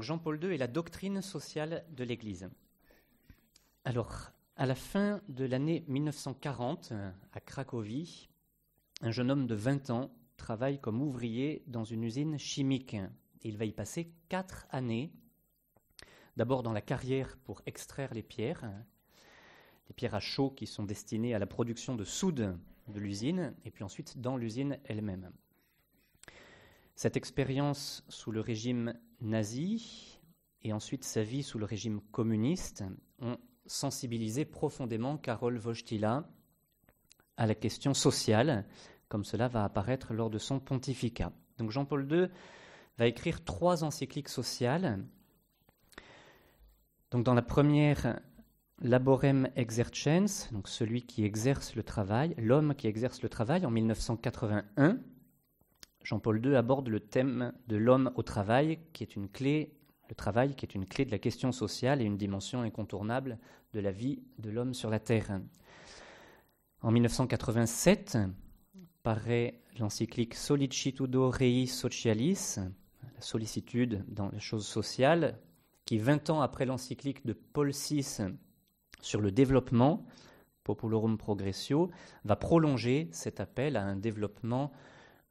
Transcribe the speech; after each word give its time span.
Jean-Paul 0.00 0.42
II 0.42 0.52
et 0.52 0.58
la 0.58 0.66
doctrine 0.66 1.22
sociale 1.22 1.84
de 1.90 2.02
l'Église. 2.02 2.48
Alors, 3.84 4.32
à 4.56 4.66
la 4.66 4.74
fin 4.74 5.20
de 5.28 5.44
l'année 5.44 5.84
1940, 5.86 6.92
à 7.32 7.40
Cracovie, 7.40 8.28
un 9.02 9.12
jeune 9.12 9.30
homme 9.30 9.46
de 9.46 9.54
20 9.54 9.90
ans 9.90 10.10
travaille 10.36 10.80
comme 10.80 11.00
ouvrier 11.00 11.62
dans 11.68 11.84
une 11.84 12.02
usine 12.02 12.38
chimique. 12.38 12.96
Il 13.42 13.56
va 13.56 13.66
y 13.66 13.72
passer 13.72 14.10
quatre 14.28 14.66
années, 14.70 15.12
d'abord 16.36 16.64
dans 16.64 16.72
la 16.72 16.80
carrière 16.80 17.36
pour 17.44 17.62
extraire 17.66 18.12
les 18.14 18.24
pierres, 18.24 18.68
les 19.88 19.94
pierres 19.94 20.16
à 20.16 20.20
chaud 20.20 20.50
qui 20.50 20.66
sont 20.66 20.82
destinées 20.82 21.34
à 21.34 21.38
la 21.38 21.46
production 21.46 21.94
de 21.94 22.04
soude 22.04 22.58
de 22.88 23.00
l'usine, 23.00 23.54
et 23.64 23.70
puis 23.70 23.84
ensuite 23.84 24.20
dans 24.20 24.36
l'usine 24.36 24.78
elle-même. 24.86 25.30
Cette 26.98 27.16
expérience 27.16 28.04
sous 28.08 28.32
le 28.32 28.40
régime 28.40 28.92
nazi 29.20 30.18
et 30.62 30.72
ensuite 30.72 31.04
sa 31.04 31.22
vie 31.22 31.44
sous 31.44 31.56
le 31.56 31.64
régime 31.64 32.00
communiste 32.10 32.82
ont 33.20 33.38
sensibilisé 33.66 34.44
profondément 34.44 35.16
Karol 35.16 35.60
Wojtyla 35.64 36.28
à 37.36 37.46
la 37.46 37.54
question 37.54 37.94
sociale, 37.94 38.66
comme 39.08 39.24
cela 39.24 39.46
va 39.46 39.62
apparaître 39.62 40.12
lors 40.12 40.28
de 40.28 40.38
son 40.38 40.58
pontificat. 40.58 41.30
Donc 41.58 41.70
Jean-Paul 41.70 42.12
II 42.12 42.26
va 42.96 43.06
écrire 43.06 43.44
trois 43.44 43.84
encycliques 43.84 44.28
sociales. 44.28 44.98
Donc 47.12 47.22
dans 47.22 47.34
la 47.34 47.42
première, 47.42 48.18
Laborem 48.80 49.48
exercens, 49.54 50.52
donc 50.52 50.66
celui 50.66 51.02
qui 51.02 51.24
exerce 51.24 51.76
le 51.76 51.84
travail, 51.84 52.34
l'homme 52.38 52.74
qui 52.74 52.88
exerce 52.88 53.22
le 53.22 53.28
travail, 53.28 53.64
en 53.64 53.70
1981, 53.70 54.98
Jean-Paul 56.02 56.44
II 56.44 56.54
aborde 56.54 56.88
le 56.88 57.00
thème 57.00 57.52
de 57.66 57.76
l'homme 57.76 58.12
au 58.14 58.22
travail, 58.22 58.78
qui 58.92 59.02
est 59.02 59.16
une 59.16 59.28
clé, 59.28 59.74
le 60.08 60.14
travail 60.14 60.54
qui 60.54 60.64
est 60.64 60.74
une 60.74 60.86
clé 60.86 61.04
de 61.04 61.10
la 61.10 61.18
question 61.18 61.52
sociale 61.52 62.00
et 62.00 62.04
une 62.04 62.16
dimension 62.16 62.62
incontournable 62.62 63.38
de 63.72 63.80
la 63.80 63.92
vie 63.92 64.22
de 64.38 64.50
l'homme 64.50 64.74
sur 64.74 64.90
la 64.90 65.00
terre. 65.00 65.40
En 66.80 66.90
1987 66.90 68.18
paraît 69.02 69.60
l'encyclique 69.78 70.34
Solicitudo 70.34 71.30
Rei 71.30 71.66
Socialis, 71.66 72.56
la 72.56 73.20
sollicitude 73.20 74.04
dans 74.08 74.30
les 74.30 74.40
choses 74.40 74.66
sociales, 74.66 75.38
qui 75.84 75.98
20 75.98 76.30
ans 76.30 76.40
après 76.40 76.66
l'encyclique 76.66 77.24
de 77.26 77.32
Paul 77.32 77.70
VI 77.70 78.06
sur 79.00 79.20
le 79.20 79.32
développement, 79.32 80.04
Populorum 80.64 81.16
Progressio, 81.16 81.90
va 82.24 82.36
prolonger 82.36 83.08
cet 83.12 83.40
appel 83.40 83.76
à 83.76 83.84
un 83.84 83.96
développement 83.96 84.70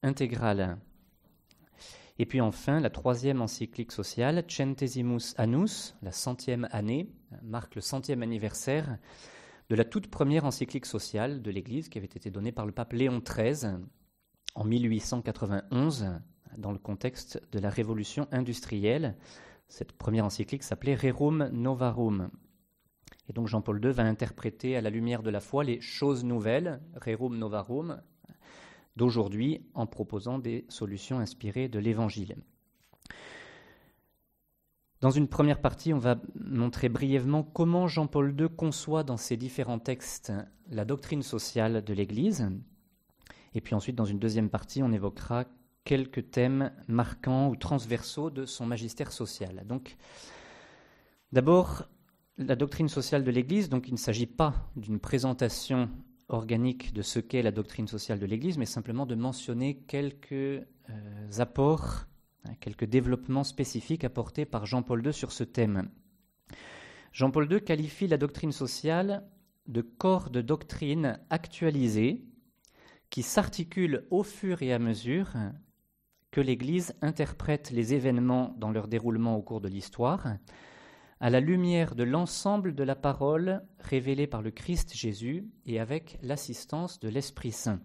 intégrale. 0.04 0.78
Et 2.20 2.26
puis 2.26 2.42
enfin, 2.42 2.80
la 2.80 2.90
troisième 2.90 3.42
encyclique 3.42 3.92
sociale, 3.92 4.44
Centesimus 4.48 5.36
Annus, 5.38 5.96
la 6.02 6.12
centième 6.12 6.68
année, 6.72 7.10
marque 7.44 7.76
le 7.76 7.82
centième 7.82 8.24
anniversaire 8.24 8.98
de 9.70 9.76
la 9.76 9.86
toute 9.86 10.08
première 10.08 10.46
encyclique 10.46 10.86
sociale 10.86 11.42
de 11.42 11.52
l'Église 11.52 11.90
qui 11.90 11.98
avait 11.98 12.06
été 12.06 12.32
donnée 12.32 12.52
par 12.52 12.66
le 12.66 12.72
pape 12.72 12.94
Léon 12.94 13.20
XIII 13.20 13.76
en 14.56 14.64
1891 14.64 16.20
dans 16.58 16.72
le 16.72 16.80
contexte 16.80 17.42
de 17.52 17.60
la 17.60 17.70
révolution 17.70 18.28
industrielle. 18.32 19.16
Cette 19.68 19.92
première 19.92 20.26
encyclique 20.26 20.64
s'appelait 20.64 20.96
Rerum 20.96 21.50
Novarum. 21.52 22.32
Et 23.30 23.34
donc 23.34 23.48
Jean-Paul 23.48 23.84
II 23.84 23.92
va 23.92 24.04
interpréter 24.04 24.76
à 24.76 24.82
la 24.82 24.90
lumière 24.90 25.22
de 25.22 25.30
la 25.30 25.42
foi 25.42 25.64
les 25.64 25.82
choses 25.82 26.24
nouvelles, 26.24 26.82
Rerum 26.96 27.38
Novarum, 27.38 28.02
d'aujourd'hui 28.98 29.62
en 29.74 29.86
proposant 29.86 30.40
des 30.40 30.66
solutions 30.68 31.20
inspirées 31.20 31.70
de 31.70 31.80
l'Évangile. 31.80 32.36
Dans 35.00 35.12
une 35.12 35.28
première 35.28 35.62
partie, 35.62 35.94
on 35.94 36.00
va 36.00 36.20
montrer 36.36 36.90
brièvement 36.90 37.44
comment 37.44 37.88
Jean-Paul 37.88 38.36
II 38.38 38.50
conçoit 38.50 39.04
dans 39.04 39.18
ses 39.18 39.38
différents 39.38 39.78
textes 39.78 40.34
la 40.70 40.86
doctrine 40.86 41.22
sociale 41.22 41.84
de 41.84 41.94
l'Église. 41.94 42.50
Et 43.54 43.62
puis 43.62 43.76
ensuite, 43.76 43.96
dans 43.96 44.06
une 44.06 44.18
deuxième 44.18 44.50
partie, 44.50 44.82
on 44.82 44.92
évoquera 44.92 45.46
quelques 45.84 46.32
thèmes 46.32 46.72
marquants 46.88 47.50
ou 47.50 47.56
transversaux 47.56 48.32
de 48.32 48.46
son 48.46 48.66
magistère 48.66 49.12
social. 49.12 49.64
Donc, 49.68 49.98
d'abord, 51.32 51.88
la 52.38 52.56
doctrine 52.56 52.90
sociale 52.90 53.24
de 53.24 53.32
l'Église. 53.32 53.70
Donc, 53.70 53.88
il 53.88 53.94
ne 53.94 53.98
s'agit 53.98 54.26
pas 54.26 54.54
d'une 54.76 55.00
présentation 55.00 55.90
organique 56.30 56.94
de 56.94 57.02
ce 57.02 57.20
qu'est 57.20 57.42
la 57.42 57.52
doctrine 57.52 57.88
sociale 57.88 58.20
de 58.20 58.26
l'Église, 58.26 58.58
mais 58.58 58.66
simplement 58.66 59.06
de 59.06 59.16
mentionner 59.16 59.78
quelques 59.88 60.32
euh, 60.32 60.64
apports, 61.38 62.06
hein, 62.46 62.54
quelques 62.60 62.86
développements 62.86 63.44
spécifiques 63.44 64.04
apportés 64.04 64.46
par 64.46 64.66
Jean-Paul 64.66 65.06
II 65.06 65.14
sur 65.14 65.32
ce 65.32 65.44
thème. 65.44 65.90
Jean-Paul 67.14 67.52
II 67.52 67.62
qualifie 67.62 68.08
la 68.08 68.18
doctrine 68.18 68.52
sociale 68.52 69.28
de 69.68 69.82
corps 69.82 70.30
de 70.30 70.42
doctrine 70.42 71.20
actualisé 71.30 72.24
qui 73.10 73.24
s'articule 73.24 74.06
au 74.12 74.24
fur 74.24 74.62
et 74.62 74.74
à 74.74 74.80
mesure 74.80 75.34
que 76.32 76.42
l'Église 76.42 76.94
interprète 77.02 77.72
les 77.72 77.94
événements 77.94 78.54
dans 78.58 78.72
leur 78.72 78.88
déroulement 78.88 79.38
au 79.38 79.42
cours 79.42 79.62
de 79.62 79.70
l'histoire 79.70 80.28
à 81.20 81.30
la 81.30 81.40
lumière 81.40 81.96
de 81.96 82.04
l'ensemble 82.04 82.76
de 82.76 82.84
la 82.84 82.96
parole 82.96 83.66
révélée 83.80 84.28
par 84.28 84.42
le 84.42 84.52
Christ 84.52 84.94
Jésus 84.94 85.48
et 85.66 85.80
avec 85.80 86.20
l'assistance 86.22 87.00
de 87.00 87.10
l'Esprit 87.10 87.52
Saint. 87.52 87.82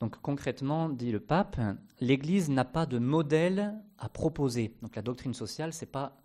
Donc 0.00 0.20
concrètement, 0.20 0.88
dit 0.88 1.12
le 1.12 1.20
pape, 1.20 1.58
l'Église 2.00 2.50
n'a 2.50 2.64
pas 2.64 2.86
de 2.86 2.98
modèle 2.98 3.80
à 3.98 4.08
proposer. 4.08 4.76
Donc 4.82 4.96
la 4.96 5.02
doctrine 5.02 5.34
sociale, 5.34 5.72
ce 5.72 5.84
n'est 5.84 5.90
pas 5.90 6.18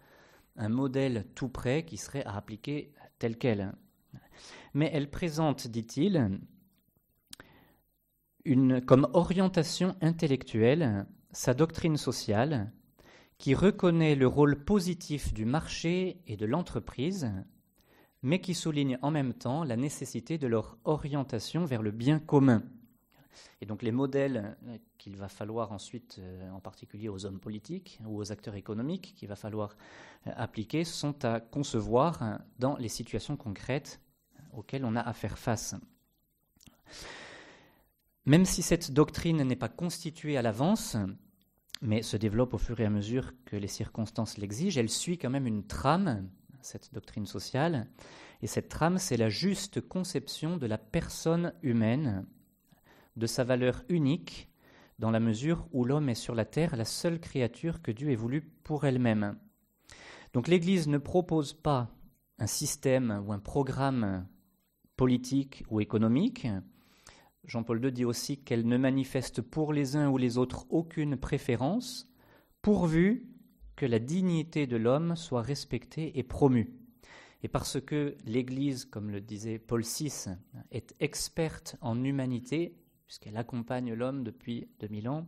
un 0.58 0.70
modèle 0.70 1.26
tout 1.36 1.48
prêt 1.48 1.86
qui 1.86 1.98
serait 1.98 2.26
à 2.26 2.36
appliquer 2.36 2.94
tel 3.20 3.38
quel. 3.38 3.74
Mais 4.74 4.90
elle 4.94 5.10
présente, 5.10 5.68
dit-il, 5.68 6.40
comme 8.86 9.08
orientation 9.14 9.96
intellectuelle 10.02 11.06
sa 11.32 11.54
doctrine 11.54 11.96
sociale 11.96 12.74
qui 13.42 13.56
reconnaît 13.56 14.14
le 14.14 14.28
rôle 14.28 14.64
positif 14.64 15.34
du 15.34 15.46
marché 15.46 16.22
et 16.28 16.38
de 16.38 16.46
l'entreprise, 16.46 17.32
mais 18.22 18.40
qui 18.40 18.54
souligne 18.54 19.00
en 19.02 19.10
même 19.10 19.34
temps 19.34 19.64
la 19.64 19.76
nécessité 19.76 20.38
de 20.38 20.46
leur 20.46 20.78
orientation 20.84 21.66
vers 21.66 21.82
le 21.82 21.90
bien 21.90 22.20
commun. 22.20 22.62
Et 23.60 23.66
donc 23.66 23.82
les 23.82 23.92
modèles 23.92 24.56
euh, 24.68 24.78
qu'il 25.00 25.16
va 25.16 25.28
falloir 25.28 25.72
ensuite, 25.72 26.18
euh, 26.20 26.52
en 26.52 26.60
particulier 26.60 27.10
aux 27.10 27.26
hommes 27.26 27.40
politiques 27.40 28.00
ou 28.06 28.20
aux 28.20 28.32
acteurs 28.32 28.54
économiques, 28.54 29.16
qu'il 29.18 29.28
va 29.28 29.36
falloir 29.36 29.76
euh, 30.28 30.32
appliquer, 30.36 30.84
sont 30.84 31.26
à 31.26 31.40
concevoir 31.40 32.42
dans 32.60 32.78
les 32.78 32.90
situations 32.90 33.38
concrètes 33.38 34.02
auxquelles 34.54 34.86
on 34.86 34.96
a 34.96 35.02
à 35.02 35.14
faire 35.14 35.40
face. 35.40 35.74
Même 38.28 38.46
si 38.46 38.62
cette 38.62 38.92
doctrine 38.92 39.42
n'est 39.42 39.56
pas 39.56 39.68
constituée 39.68 40.38
à 40.38 40.44
l'avance, 40.44 40.96
mais 41.82 42.02
se 42.04 42.18
développe 42.18 42.54
au 42.54 42.58
fur 42.58 42.80
et 42.80 42.86
à 42.86 42.90
mesure 42.90 43.34
que 43.46 43.56
les 43.56 43.68
circonstances 43.68 44.38
l'exigent. 44.38 44.80
Elle 44.80 44.90
suit 44.90 45.18
quand 45.18 45.30
même 45.30 45.48
une 45.48 45.66
trame, 45.66 46.30
cette 46.62 46.94
doctrine 46.94 47.26
sociale, 47.26 47.88
et 48.42 48.48
cette 48.48 48.70
trame, 48.70 48.98
c'est 48.98 49.18
la 49.18 49.30
juste 49.30 49.82
conception 49.82 50.58
de 50.58 50.68
la 50.68 50.78
personne 50.78 51.54
humaine, 51.62 52.26
de 53.16 53.28
sa 53.28 53.44
valeur 53.44 53.84
unique, 53.90 54.50
dans 55.00 55.12
la 55.12 55.20
mesure 55.20 55.68
où 55.72 55.84
l'homme 55.84 56.10
est 56.10 56.16
sur 56.16 56.36
la 56.36 56.46
terre 56.46 56.76
la 56.76 56.86
seule 56.86 57.20
créature 57.20 57.82
que 57.82 57.92
Dieu 57.92 58.12
ait 58.12 58.16
voulu 58.16 58.42
pour 58.42 58.86
elle-même. 58.86 59.36
Donc 60.34 60.48
l'Église 60.48 60.88
ne 60.88 61.00
propose 61.00 61.54
pas 61.54 61.90
un 62.38 62.48
système 62.48 63.24
ou 63.26 63.34
un 63.34 63.40
programme 63.40 64.28
politique 64.96 65.64
ou 65.70 65.82
économique, 65.82 66.48
Jean-Paul 67.46 67.84
II 67.84 67.92
dit 67.92 68.06
aussi 68.06 68.38
qu'elle 68.38 68.68
ne 68.68 68.78
manifeste 68.78 69.42
pour 69.42 69.74
les 69.74 69.96
uns 69.96 70.10
ou 70.10 70.18
les 70.18 70.38
autres 70.38 70.66
aucune 70.70 71.18
préférence, 71.18 72.12
pourvu 72.62 73.28
que 73.76 73.86
la 73.86 74.00
dignité 74.00 74.68
de 74.68 74.78
l'homme 74.78 75.16
soit 75.16 75.42
respectée 75.42 76.18
et 76.18 76.24
promue. 76.24 76.74
Et 77.44 77.48
parce 77.48 77.82
que 77.82 78.16
l'Église, 78.26 78.86
comme 78.86 79.10
le 79.10 79.20
disait 79.20 79.58
Paul 79.58 79.82
VI, 79.82 80.30
est 80.70 80.96
experte 81.00 81.76
en 81.82 82.04
humanité, 82.04 82.78
puisqu'elle 83.08 83.38
accompagne 83.38 83.94
l'homme 83.94 84.24
depuis 84.24 84.68
2000 84.80 85.10
ans, 85.10 85.28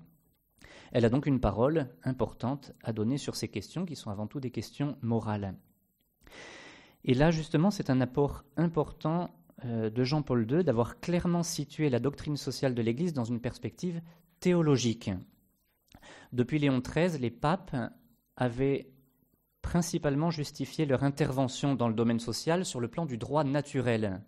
elle 0.91 1.05
a 1.05 1.09
donc 1.09 1.25
une 1.25 1.39
parole 1.39 1.89
importante 2.03 2.71
à 2.83 2.93
donner 2.93 3.17
sur 3.17 3.35
ces 3.35 3.47
questions 3.47 3.85
qui 3.85 3.95
sont 3.95 4.11
avant 4.11 4.27
tout 4.27 4.39
des 4.39 4.51
questions 4.51 4.95
morales. 5.01 5.55
Et 7.03 7.13
là, 7.13 7.31
justement, 7.31 7.71
c'est 7.71 7.89
un 7.89 7.99
apport 7.99 8.45
important 8.55 9.31
de 9.65 10.03
Jean-Paul 10.03 10.49
II 10.49 10.63
d'avoir 10.63 10.99
clairement 10.99 11.43
situé 11.43 11.89
la 11.89 11.99
doctrine 11.99 12.37
sociale 12.37 12.75
de 12.75 12.81
l'Église 12.81 13.13
dans 13.13 13.23
une 13.23 13.39
perspective 13.39 14.01
théologique. 14.39 15.09
Depuis 16.33 16.59
Léon 16.59 16.79
XIII, 16.79 17.17
les 17.19 17.31
papes 17.31 17.75
avaient 18.35 18.93
principalement 19.61 20.29
justifié 20.29 20.85
leur 20.85 21.03
intervention 21.03 21.75
dans 21.75 21.87
le 21.87 21.93
domaine 21.93 22.19
social 22.19 22.65
sur 22.65 22.79
le 22.79 22.87
plan 22.87 23.05
du 23.05 23.17
droit 23.17 23.43
naturel, 23.43 24.21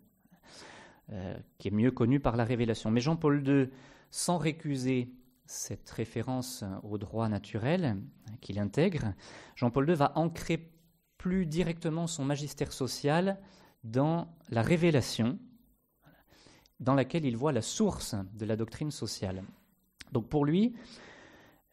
euh, 1.11 1.37
qui 1.57 1.67
est 1.67 1.71
mieux 1.71 1.91
connu 1.91 2.19
par 2.19 2.37
la 2.37 2.45
révélation. 2.45 2.89
Mais 2.89 3.01
Jean-Paul 3.01 3.47
II, 3.47 3.69
sans 4.09 4.37
récuser 4.37 5.11
cette 5.45 5.89
référence 5.89 6.63
au 6.83 6.97
droit 6.97 7.27
naturel, 7.27 7.97
qu'il 8.41 8.57
intègre, 8.57 9.13
Jean-Paul 9.55 9.89
II 9.89 9.95
va 9.95 10.13
ancrer 10.15 10.71
plus 11.17 11.45
directement 11.45 12.07
son 12.07 12.23
magistère 12.23 12.71
social 12.71 13.39
dans 13.85 14.27
la 14.49 14.63
révélation, 14.63 15.37
dans 16.79 16.95
laquelle 16.95 17.23
il 17.23 17.37
voit 17.37 17.51
la 17.51 17.61
source 17.61 18.15
de 18.33 18.45
la 18.45 18.55
doctrine 18.55 18.91
sociale. 18.91 19.43
Donc 20.11 20.27
pour 20.27 20.43
lui, 20.43 20.73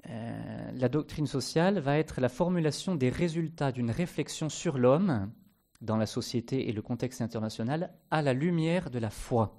euh, 0.08 0.70
la 0.74 0.88
doctrine 0.88 1.26
sociale 1.26 1.78
va 1.78 1.98
être 1.98 2.20
la 2.20 2.28
formulation 2.28 2.94
des 2.94 3.08
résultats 3.08 3.72
d'une 3.72 3.90
réflexion 3.90 4.48
sur 4.48 4.78
l'homme 4.78 5.32
dans 5.80 5.96
la 5.96 6.06
société 6.06 6.68
et 6.68 6.72
le 6.72 6.82
contexte 6.82 7.22
international 7.22 7.92
à 8.10 8.20
la 8.20 8.34
lumière 8.34 8.90
de 8.90 8.98
la 8.98 9.10
foi. 9.10 9.58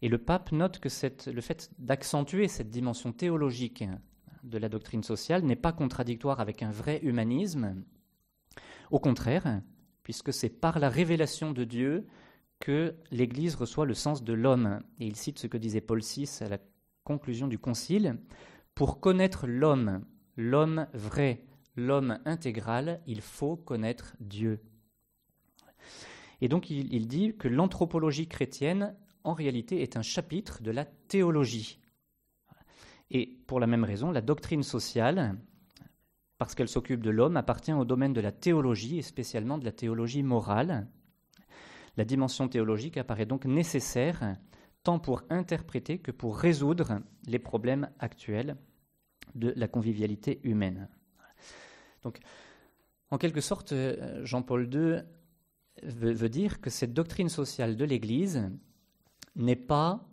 Et 0.00 0.08
le 0.08 0.18
pape 0.18 0.52
note 0.52 0.78
que 0.78 0.88
le 1.30 1.40
fait 1.40 1.70
d'accentuer 1.78 2.46
cette 2.46 2.70
dimension 2.70 3.12
théologique 3.12 3.84
de 4.44 4.58
la 4.58 4.68
doctrine 4.68 5.02
sociale 5.02 5.42
n'est 5.42 5.56
pas 5.56 5.72
contradictoire 5.72 6.38
avec 6.38 6.62
un 6.62 6.70
vrai 6.70 7.00
humanisme. 7.02 7.82
Au 8.92 9.00
contraire, 9.00 9.60
puisque 10.08 10.32
c'est 10.32 10.48
par 10.48 10.78
la 10.78 10.88
révélation 10.88 11.52
de 11.52 11.64
Dieu 11.64 12.06
que 12.60 12.94
l'Église 13.10 13.56
reçoit 13.56 13.84
le 13.84 13.92
sens 13.92 14.24
de 14.24 14.32
l'homme. 14.32 14.80
Et 14.98 15.06
il 15.06 15.16
cite 15.16 15.38
ce 15.38 15.46
que 15.46 15.58
disait 15.58 15.82
Paul 15.82 16.00
VI 16.00 16.26
à 16.40 16.48
la 16.48 16.56
conclusion 17.04 17.46
du 17.46 17.58
Concile. 17.58 18.18
Pour 18.74 19.00
connaître 19.00 19.46
l'homme, 19.46 20.02
l'homme 20.38 20.86
vrai, 20.94 21.44
l'homme 21.76 22.20
intégral, 22.24 23.02
il 23.06 23.20
faut 23.20 23.56
connaître 23.56 24.16
Dieu. 24.18 24.62
Et 26.40 26.48
donc 26.48 26.70
il, 26.70 27.06
dit 27.06 27.36
que 27.36 27.48
l'anthropologie 27.48 28.28
chrétienne, 28.28 28.96
en 29.24 29.34
réalité, 29.34 29.82
est 29.82 29.98
un 29.98 30.02
chapitre 30.02 30.62
de 30.62 30.70
la 30.70 30.86
théologie. 30.86 31.80
Et 33.10 33.26
pour 33.46 33.60
la 33.60 33.66
même 33.66 33.84
raison, 33.84 34.10
la 34.10 34.22
doctrine 34.22 34.62
sociale, 34.62 35.36
parce 36.38 36.54
qu'elle 36.54 36.68
s'occupe 36.68 37.02
de 37.02 37.10
l'homme, 37.10 37.36
appartient 37.36 37.72
au 37.72 37.84
domaine 37.84 38.12
de 38.12 38.20
la 38.20 38.32
théologie, 38.32 38.98
et 38.98 39.02
spécialement 39.02 39.58
de 39.58 39.64
la 39.64 39.72
théologie 39.72 40.22
morale. 40.22 40.88
La 41.96 42.04
dimension 42.04 42.48
théologique 42.48 42.96
apparaît 42.96 43.26
donc 43.26 43.44
nécessaire 43.44 44.36
tant 44.84 45.00
pour 45.00 45.22
interpréter 45.30 45.98
que 45.98 46.12
pour 46.12 46.38
résoudre 46.38 47.00
les 47.26 47.40
problèmes 47.40 47.90
actuels 47.98 48.56
de 49.34 49.52
la 49.56 49.66
convivialité 49.66 50.40
humaine. 50.44 50.88
Donc, 52.02 52.20
en 53.10 53.18
quelque 53.18 53.40
sorte, 53.40 53.74
Jean-Paul 54.22 54.72
II 54.72 55.02
veut, 55.82 56.28
dire 56.28 56.60
que 56.60 56.70
cette 56.70 56.94
doctrine 56.94 57.28
sociale 57.28 57.76
de 57.76 57.84
l'Église 57.84 58.48
n'est 59.34 59.56
pas, 59.56 60.08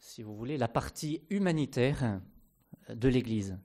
si 0.00 0.22
vous 0.22 0.34
voulez, 0.34 0.58
la 0.58 0.68
partie 0.68 1.22
humanitaire 1.30 2.20
de 2.88 3.08
l'Église. 3.08 3.58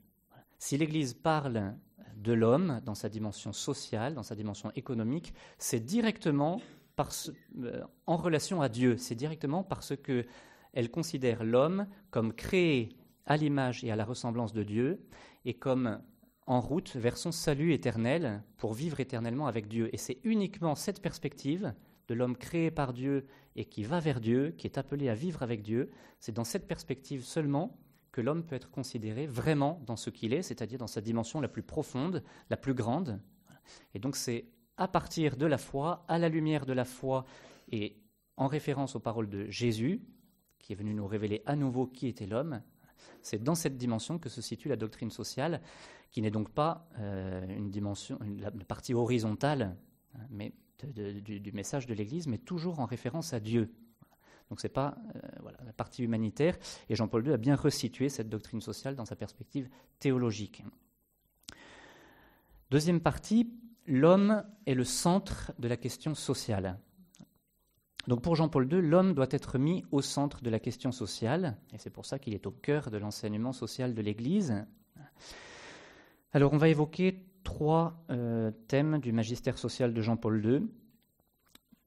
Si 0.59 0.77
l'Église 0.77 1.13
parle 1.13 1.75
de 2.17 2.33
l'homme 2.33 2.81
dans 2.85 2.95
sa 2.95 3.09
dimension 3.09 3.53
sociale, 3.53 4.13
dans 4.13 4.23
sa 4.23 4.35
dimension 4.35 4.71
économique, 4.75 5.33
c'est 5.57 5.79
directement 5.79 6.61
euh, 6.99 7.83
en 8.07 8.17
relation 8.17 8.61
à 8.61 8.69
Dieu, 8.69 8.97
c'est 8.97 9.15
directement 9.15 9.63
parce 9.63 9.93
qu'elle 9.95 10.91
considère 10.91 11.43
l'homme 11.43 11.87
comme 12.09 12.33
créé 12.33 12.89
à 13.25 13.37
l'image 13.37 13.83
et 13.83 13.91
à 13.91 13.95
la 13.95 14.05
ressemblance 14.05 14.53
de 14.53 14.63
Dieu 14.63 15.05
et 15.45 15.53
comme 15.53 15.99
en 16.47 16.61
route 16.61 16.95
vers 16.95 17.17
son 17.17 17.31
salut 17.31 17.73
éternel 17.73 18.41
pour 18.57 18.73
vivre 18.73 18.99
éternellement 18.99 19.47
avec 19.47 19.67
Dieu. 19.67 19.93
Et 19.93 19.97
c'est 19.97 20.19
uniquement 20.23 20.75
cette 20.75 21.01
perspective 21.01 21.73
de 22.07 22.13
l'homme 22.13 22.37
créé 22.37 22.71
par 22.71 22.93
Dieu 22.93 23.27
et 23.55 23.65
qui 23.65 23.83
va 23.83 23.99
vers 23.99 24.21
Dieu, 24.21 24.55
qui 24.57 24.65
est 24.65 24.77
appelé 24.77 25.09
à 25.09 25.13
vivre 25.13 25.43
avec 25.43 25.61
Dieu, 25.61 25.91
c'est 26.19 26.31
dans 26.31 26.45
cette 26.45 26.67
perspective 26.67 27.23
seulement 27.23 27.77
que 28.17 28.21
l'homme 28.21 28.43
peut 28.43 28.55
être 28.55 28.71
considéré 28.71 29.27
vraiment 29.27 29.79
dans 29.85 29.95
ce 29.95 30.09
qu'il 30.09 30.33
est, 30.33 30.41
c'est-à-dire 30.41 30.79
dans 30.79 30.87
sa 30.87 31.01
dimension 31.01 31.39
la 31.39 31.47
plus 31.47 31.61
profonde, 31.61 32.23
la 32.49 32.57
plus 32.57 32.73
grande. 32.73 33.21
Et 33.93 33.99
donc 33.99 34.15
c'est 34.15 34.47
à 34.75 34.87
partir 34.87 35.37
de 35.37 35.45
la 35.45 35.59
foi, 35.59 36.03
à 36.07 36.17
la 36.17 36.27
lumière 36.27 36.65
de 36.65 36.73
la 36.73 36.83
foi 36.83 37.25
et 37.71 38.01
en 38.35 38.47
référence 38.47 38.95
aux 38.95 38.99
paroles 38.99 39.29
de 39.29 39.45
Jésus, 39.51 40.01
qui 40.57 40.73
est 40.73 40.75
venu 40.75 40.95
nous 40.95 41.05
révéler 41.05 41.43
à 41.45 41.55
nouveau 41.55 41.85
qui 41.85 42.07
était 42.07 42.25
l'homme, 42.25 42.63
c'est 43.21 43.43
dans 43.43 43.53
cette 43.53 43.77
dimension 43.77 44.17
que 44.17 44.29
se 44.29 44.41
situe 44.41 44.67
la 44.67 44.77
doctrine 44.77 45.11
sociale, 45.11 45.61
qui 46.09 46.23
n'est 46.23 46.31
donc 46.31 46.49
pas 46.49 46.89
euh, 46.97 47.47
une 47.49 47.69
dimension, 47.69 48.17
une, 48.23 48.49
partie 48.67 48.95
horizontale, 48.95 49.77
hein, 50.15 50.25
mais 50.31 50.53
du, 50.91 51.51
message 51.51 51.85
de 51.85 51.93
l'Église, 51.93 52.25
mais 52.25 52.39
toujours 52.39 52.79
en 52.79 52.85
référence 52.85 53.33
à 53.33 53.39
Dieu. 53.39 53.71
Donc 54.49 54.61
ce 54.61 54.67
n'est 54.67 54.73
pas 54.73 54.97
euh, 55.15 55.51
la 55.65 55.73
partie 55.73 56.03
humanitaire, 56.03 56.57
et 56.89 56.95
Jean-Paul 56.95 57.25
II 57.25 57.33
a 57.33 57.37
bien 57.37 57.55
resitué 57.55 58.09
cette 58.09 58.29
doctrine 58.29 58.61
sociale 58.61 58.95
dans 58.95 59.05
sa 59.05 59.15
perspective 59.15 59.69
théologique. 59.99 60.63
Deuxième 62.69 63.01
partie, 63.01 63.53
l'homme 63.85 64.43
est 64.65 64.73
le 64.73 64.83
centre 64.83 65.53
de 65.59 65.67
la 65.67 65.77
question 65.77 66.15
sociale. 66.15 66.77
Donc 68.07 68.21
pour 68.21 68.35
Jean-Paul 68.35 68.71
II, 68.71 68.81
l'homme 68.81 69.13
doit 69.13 69.27
être 69.31 69.57
mis 69.57 69.83
au 69.91 70.01
centre 70.01 70.41
de 70.41 70.49
la 70.49 70.59
question 70.59 70.91
sociale, 70.91 71.57
et 71.73 71.77
c'est 71.77 71.89
pour 71.89 72.05
ça 72.05 72.19
qu'il 72.19 72.33
est 72.33 72.45
au 72.45 72.51
cœur 72.51 72.89
de 72.89 72.97
l'enseignement 72.97 73.51
social 73.51 73.93
de 73.93 74.01
l'Église. 74.01 74.65
Alors 76.31 76.53
on 76.53 76.57
va 76.57 76.69
évoquer 76.69 77.25
trois 77.43 78.05
euh, 78.09 78.51
thèmes 78.67 78.99
du 78.99 79.11
magistère 79.11 79.57
social 79.57 79.93
de 79.93 80.01
Jean-Paul 80.01 80.45
II, 80.45 80.67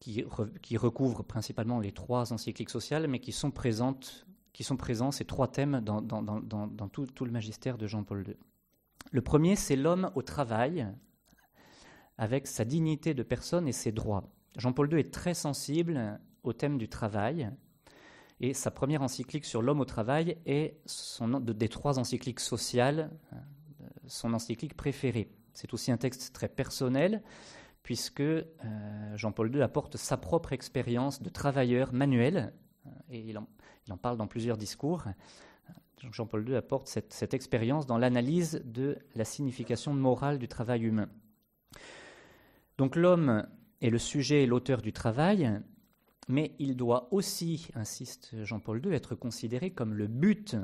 qui, 0.01 0.77
recouvrent 0.77 1.23
principalement 1.23 1.79
les 1.79 1.93
trois 1.93 2.33
encycliques 2.33 2.71
sociales, 2.71 3.07
mais 3.07 3.21
qui 3.21 3.33
sont, 3.33 3.51
présentes, 3.51 4.27
qui 4.53 4.65
sont 4.65 4.77
présents, 4.77 5.11
ces 5.11 5.27
trois 5.27 5.49
thèmes, 5.49 5.81
dans, 5.81 6.89
tout, 6.89 7.25
le 7.25 7.31
magistère 7.31 7.77
de 7.77 7.87
Jean-Paul 7.87 8.27
II. 8.27 8.35
Le 9.13 9.21
premier, 9.21 9.57
c'est 9.57 9.77
l'homme 9.77 10.11
au 10.15 10.23
travail, 10.23 10.89
avec 12.17 12.47
sa 12.47 12.65
dignité 12.65 13.15
de 13.15 13.23
personne 13.23 13.69
et 13.69 13.73
ses 13.73 13.93
droits. 13.93 14.25
Jean-Paul 14.57 14.93
II 14.93 14.99
est 14.99 15.13
très 15.13 15.35
sensible 15.35 16.19
au 16.43 16.55
thème 16.55 16.79
du 16.79 16.89
travail, 16.89 17.51
et 18.41 18.55
sa 18.55 18.71
première 18.71 19.03
encyclique 19.03 19.45
sur 19.45 19.61
l'homme 19.61 19.81
au 19.81 19.85
travail 19.85 20.39
est 20.47 20.81
des 21.43 21.69
trois 21.69 21.99
encycliques 21.99 22.41
sociales, 22.41 23.11
euh, 23.35 23.37
son 24.07 24.33
encyclique 24.33 24.75
préférée. 24.75 25.31
C'est 25.53 25.75
aussi 25.75 25.93
un 25.93 25.99
texte 25.99 26.33
très 26.33 26.49
personnel, 26.49 27.23
puisque 27.83 28.21
euh, 28.21 28.45
Jean-Paul 29.17 29.55
II 29.55 29.63
apporte 29.63 29.97
sa 29.97 30.17
propre 30.17 30.53
expérience 30.53 31.23
de 31.23 31.29
travailleur 31.29 31.93
manuel, 31.93 32.53
euh, 32.87 32.91
et 33.11 33.21
il 33.21 33.39
en, 33.39 33.47
parle 33.97 34.17
dans 34.17 34.27
plusieurs 34.27 34.57
discours. 34.57 35.05
Jean-Paul 36.13 36.49
II 36.49 36.55
apporte 36.55 36.87
cette, 36.87 37.13
cette 37.13 37.35
expérience 37.35 37.87
dans 37.87 37.99
l'analyse 37.99 38.63
de 38.65 38.99
la 39.15 39.25
signification 39.25 39.93
morale 39.93 40.39
du 40.39 40.49
travail 40.49 40.83
humain. 40.83 41.09
Donc 42.79 42.97
l'homme 42.97 43.47
est 43.83 43.91
le 43.91 43.99
sujet 43.99 44.43
et 44.43 44.47
l'auteur 44.47 44.81
du 44.81 44.93
travail, 44.93 45.61
mais 46.29 46.55
il 46.59 46.77
doit 46.77 47.09
aussi, 47.13 47.69
insiste 47.75 48.35
Jean-Paul 48.45 48.85
II, 48.85 48.95
être 48.95 49.15
considéré 49.15 49.73
comme 49.73 49.95
le 49.95 50.07
but 50.07 50.57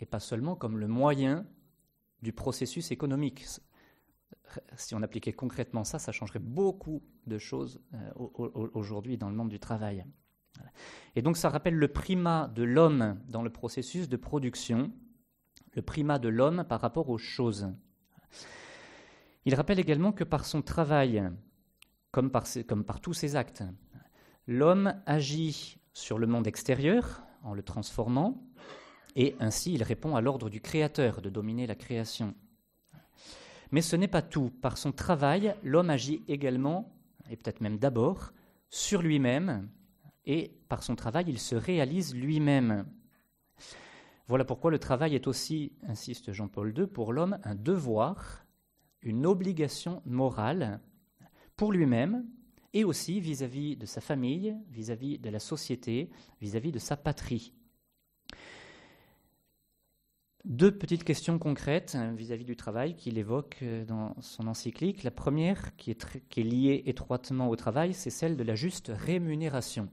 et 0.00 0.06
pas 0.06 0.20
seulement 0.20 0.56
comme 0.56 0.78
le 0.78 0.88
moyen 0.88 1.46
du 2.22 2.32
processus 2.32 2.90
économique. 2.90 3.46
Si 4.76 4.94
on 4.94 5.02
appliquait 5.02 5.32
concrètement 5.32 5.84
ça, 5.84 5.98
ça 5.98 6.12
changerait 6.12 6.38
beaucoup 6.38 7.02
de 7.26 7.38
choses 7.38 7.80
euh, 7.94 8.10
aujourd'hui 8.74 9.16
dans 9.18 9.28
le 9.28 9.36
monde 9.36 9.48
du 9.48 9.60
travail. 9.60 10.04
Et 11.16 11.22
donc 11.22 11.36
ça 11.36 11.48
rappelle 11.48 11.74
le 11.74 11.88
primat 11.88 12.50
de 12.54 12.62
l'homme 12.62 13.20
dans 13.28 13.42
le 13.42 13.50
processus 13.50 14.08
de 14.08 14.16
production, 14.16 14.92
le 15.74 15.82
primat 15.82 16.18
de 16.18 16.28
l'homme 16.28 16.64
par 16.68 16.80
rapport 16.80 17.08
aux 17.10 17.18
choses. 17.18 17.68
Il 19.44 19.54
rappelle 19.54 19.78
également 19.78 20.12
que 20.12 20.24
par 20.24 20.44
son 20.44 20.62
travail, 20.62 21.22
comme 22.10 22.30
par, 22.30 22.44
comme 22.66 22.84
par 22.84 23.00
tous 23.00 23.14
ses 23.14 23.36
actes, 23.36 23.62
l'homme 24.46 24.94
agit 25.06 25.78
sur 25.92 26.18
le 26.18 26.26
monde 26.26 26.46
extérieur 26.46 27.22
en 27.42 27.54
le 27.54 27.62
transformant, 27.62 28.42
et 29.16 29.36
ainsi 29.40 29.72
il 29.72 29.82
répond 29.82 30.16
à 30.16 30.20
l'ordre 30.20 30.50
du 30.50 30.60
Créateur 30.60 31.22
de 31.22 31.30
dominer 31.30 31.66
la 31.66 31.74
création. 31.74 32.34
Mais 33.70 33.82
ce 33.82 33.96
n'est 33.96 34.08
pas 34.08 34.22
tout. 34.22 34.50
Par 34.50 34.78
son 34.78 34.92
travail, 34.92 35.54
l'homme 35.62 35.90
agit 35.90 36.22
également, 36.28 36.92
et 37.30 37.36
peut-être 37.36 37.60
même 37.60 37.78
d'abord, 37.78 38.32
sur 38.70 39.02
lui-même, 39.02 39.68
et 40.24 40.52
par 40.68 40.82
son 40.82 40.94
travail, 40.96 41.24
il 41.28 41.38
se 41.38 41.56
réalise 41.56 42.14
lui-même. 42.14 42.86
Voilà 44.26 44.44
pourquoi 44.44 44.70
le 44.70 44.78
travail 44.78 45.14
est 45.14 45.26
aussi, 45.26 45.72
insiste 45.86 46.32
Jean-Paul 46.32 46.76
II, 46.76 46.86
pour 46.86 47.12
l'homme 47.12 47.38
un 47.44 47.54
devoir, 47.54 48.44
une 49.00 49.24
obligation 49.24 50.02
morale 50.04 50.80
pour 51.56 51.72
lui-même 51.72 52.26
et 52.74 52.84
aussi 52.84 53.20
vis-à-vis 53.20 53.76
de 53.76 53.86
sa 53.86 54.00
famille, 54.00 54.54
vis-à-vis 54.68 55.18
de 55.18 55.30
la 55.30 55.38
société, 55.38 56.10
vis-à-vis 56.40 56.72
de 56.72 56.78
sa 56.78 56.96
patrie. 56.96 57.54
Deux 60.48 60.72
petites 60.72 61.04
questions 61.04 61.38
concrètes 61.38 61.94
hein, 61.94 62.14
vis-à-vis 62.14 62.46
du 62.46 62.56
travail 62.56 62.96
qu'il 62.96 63.18
évoque 63.18 63.58
euh, 63.60 63.84
dans 63.84 64.18
son 64.22 64.46
encyclique. 64.46 65.02
La 65.02 65.10
première, 65.10 65.76
qui 65.76 65.90
est, 65.90 66.36
liée 66.38 66.84
étroitement 66.86 67.50
au 67.50 67.56
travail, 67.56 67.92
c'est 67.92 68.08
celle 68.08 68.34
de 68.34 68.42
la 68.42 68.54
juste 68.54 68.90
rémunération. 68.94 69.90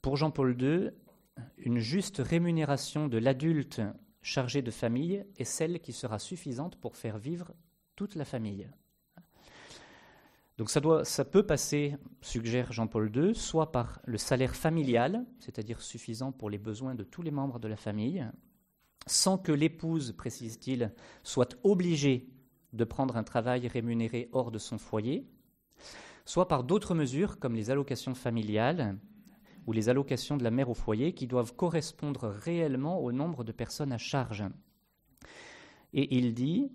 Pour 0.00 0.16
Jean-Paul 0.16 0.56
II, 0.58 0.92
une 1.58 1.78
juste 1.78 2.22
rémunération 2.24 3.06
de 3.06 3.18
l'adulte 3.18 3.82
chargée 4.22 4.62
de 4.62 4.70
famille 4.70 5.26
est 5.36 5.44
celle 5.44 5.80
qui 5.80 5.92
sera 5.92 6.18
suffisante 6.18 6.76
pour 6.76 6.96
faire 6.96 7.18
vivre 7.18 7.52
toute 7.96 8.14
la 8.14 8.24
famille. 8.24 8.66
Donc 10.56 10.70
ça, 10.70 10.80
doit, 10.80 11.04
ça 11.04 11.26
peut 11.26 11.44
passer, 11.44 11.98
suggère 12.22 12.72
Jean-Paul 12.72 13.14
II, 13.14 13.34
soit 13.34 13.72
par 13.72 14.00
le 14.06 14.16
salaire 14.16 14.56
familial, 14.56 15.26
c'est-à-dire 15.38 15.82
suffisant 15.82 16.32
pour 16.32 16.48
les 16.48 16.58
besoins 16.58 16.94
de 16.94 17.04
tous 17.04 17.20
les 17.20 17.30
membres 17.30 17.58
de 17.58 17.68
la 17.68 17.76
famille, 17.76 18.26
sans 19.06 19.38
que 19.38 19.52
l'épouse, 19.52 20.12
précise-t-il, 20.12 20.92
soit 21.22 21.56
obligée 21.62 22.28
de 22.72 22.84
prendre 22.84 23.16
un 23.16 23.24
travail 23.24 23.68
rémunéré 23.68 24.28
hors 24.32 24.50
de 24.50 24.58
son 24.58 24.78
foyer, 24.78 25.26
soit 26.24 26.48
par 26.48 26.64
d'autres 26.64 26.94
mesures 26.94 27.38
comme 27.38 27.54
les 27.54 27.70
allocations 27.70 28.14
familiales 28.14 28.98
ou 29.66 29.72
les 29.72 29.88
allocations 29.88 30.36
de 30.36 30.44
la 30.44 30.50
mère 30.50 30.70
au 30.70 30.74
foyer 30.74 31.14
qui 31.14 31.26
doivent 31.26 31.54
correspondre 31.54 32.28
réellement 32.28 33.00
au 33.00 33.12
nombre 33.12 33.44
de 33.44 33.52
personnes 33.52 33.92
à 33.92 33.98
charge. 33.98 34.44
Et 35.92 36.16
il 36.16 36.34
dit 36.34 36.72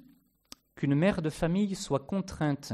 qu'une 0.76 0.96
mère 0.96 1.22
de 1.22 1.30
famille 1.30 1.76
soit 1.76 2.06
contrainte, 2.06 2.74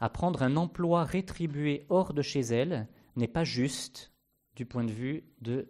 à 0.00 0.08
prendre 0.08 0.42
un 0.42 0.56
emploi 0.56 1.04
rétribué 1.04 1.86
hors 1.88 2.12
de 2.12 2.22
chez 2.22 2.40
elle 2.40 2.88
n'est 3.16 3.28
pas 3.28 3.44
juste 3.44 4.12
du 4.56 4.66
point 4.66 4.84
de 4.84 4.90
vue 4.90 5.24
de 5.40 5.68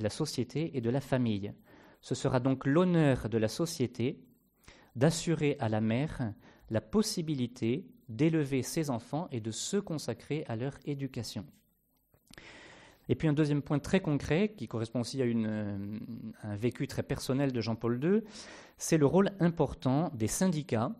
la 0.00 0.10
société 0.10 0.76
et 0.76 0.80
de 0.80 0.90
la 0.90 1.00
famille. 1.00 1.52
Ce 2.00 2.14
sera 2.14 2.40
donc 2.40 2.66
l'honneur 2.66 3.28
de 3.28 3.38
la 3.38 3.48
société 3.48 4.20
d'assurer 4.96 5.56
à 5.60 5.68
la 5.68 5.80
mère 5.80 6.32
la 6.70 6.80
possibilité 6.80 7.86
d'élever 8.08 8.62
ses 8.62 8.90
enfants 8.90 9.28
et 9.30 9.40
de 9.40 9.50
se 9.50 9.76
consacrer 9.76 10.44
à 10.48 10.56
leur 10.56 10.74
éducation. 10.84 11.46
Et 13.08 13.16
puis 13.16 13.26
un 13.26 13.32
deuxième 13.32 13.62
point 13.62 13.80
très 13.80 14.00
concret, 14.00 14.54
qui 14.56 14.68
correspond 14.68 15.00
aussi 15.00 15.20
à 15.20 15.24
euh, 15.24 15.98
un 16.42 16.56
vécu 16.56 16.86
très 16.86 17.02
personnel 17.02 17.52
de 17.52 17.60
Jean-Paul 17.60 18.02
II, 18.02 18.22
c'est 18.78 18.98
le 18.98 19.06
rôle 19.06 19.32
important 19.40 20.12
des 20.14 20.28
syndicats 20.28 20.94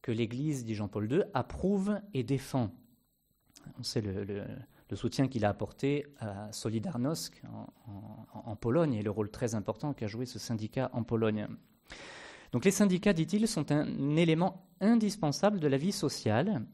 que 0.00 0.12
l'Église, 0.12 0.64
dit 0.64 0.74
Jean-Paul 0.74 1.12
II, 1.12 1.22
approuve 1.34 2.00
et 2.14 2.22
défend. 2.22 2.70
On 3.78 3.82
sait 3.82 4.00
le, 4.00 4.44
soutien 4.94 5.28
qu'il 5.28 5.44
a 5.44 5.48
apporté 5.48 6.06
à 6.18 6.50
Solidarnosc 6.52 7.42
en 8.32 8.56
Pologne 8.56 8.94
et 8.94 9.02
le 9.02 9.10
rôle 9.10 9.30
très 9.30 9.54
important 9.54 9.92
qu'a 9.92 10.06
joué 10.06 10.26
ce 10.26 10.38
syndicat 10.38 10.90
en 10.92 11.02
Pologne. 11.02 11.48
Donc 12.52 12.64
les 12.64 12.70
syndicats, 12.70 13.12
dit-il, 13.12 13.48
sont 13.48 13.72
un 13.72 14.16
élément 14.16 14.66
indispensable 14.80 15.60
de 15.60 15.68
la 15.68 15.76
vie 15.76 15.92
sociale, 15.92 16.64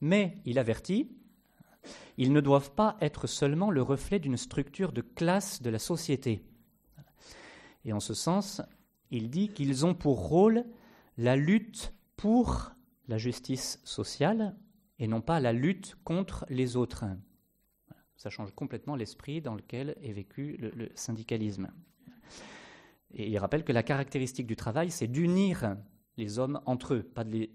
mais 0.00 0.38
il 0.44 0.58
avertit, 0.58 1.10
ils 2.16 2.32
ne 2.32 2.40
doivent 2.40 2.72
pas 2.72 2.96
être 3.00 3.26
seulement 3.26 3.70
le 3.70 3.82
reflet 3.82 4.18
d'une 4.18 4.36
structure 4.36 4.92
de 4.92 5.00
classe 5.00 5.62
de 5.62 5.70
la 5.70 5.78
société. 5.78 6.44
Et 7.84 7.92
en 7.92 8.00
ce 8.00 8.14
sens, 8.14 8.62
il 9.10 9.30
dit 9.30 9.48
qu'ils 9.48 9.86
ont 9.86 9.94
pour 9.94 10.28
rôle 10.28 10.64
la 11.18 11.36
lutte 11.36 11.92
pour 12.16 12.72
la 13.08 13.18
justice 13.18 13.80
sociale 13.84 14.54
et 15.02 15.08
non 15.08 15.20
pas 15.20 15.40
la 15.40 15.52
lutte 15.52 15.96
contre 16.04 16.46
les 16.48 16.76
autres. 16.76 17.04
Ça 18.14 18.30
change 18.30 18.52
complètement 18.54 18.94
l'esprit 18.94 19.40
dans 19.40 19.56
lequel 19.56 19.96
est 20.00 20.12
vécu 20.12 20.56
le 20.58 20.88
syndicalisme. 20.94 21.72
Et 23.10 23.28
il 23.28 23.36
rappelle 23.38 23.64
que 23.64 23.72
la 23.72 23.82
caractéristique 23.82 24.46
du 24.46 24.54
travail, 24.54 24.92
c'est 24.92 25.08
d'unir 25.08 25.76
les 26.16 26.38
hommes 26.38 26.60
entre 26.66 26.94
eux, 26.94 27.02
pas 27.02 27.24
de 27.24 27.32
les 27.32 27.50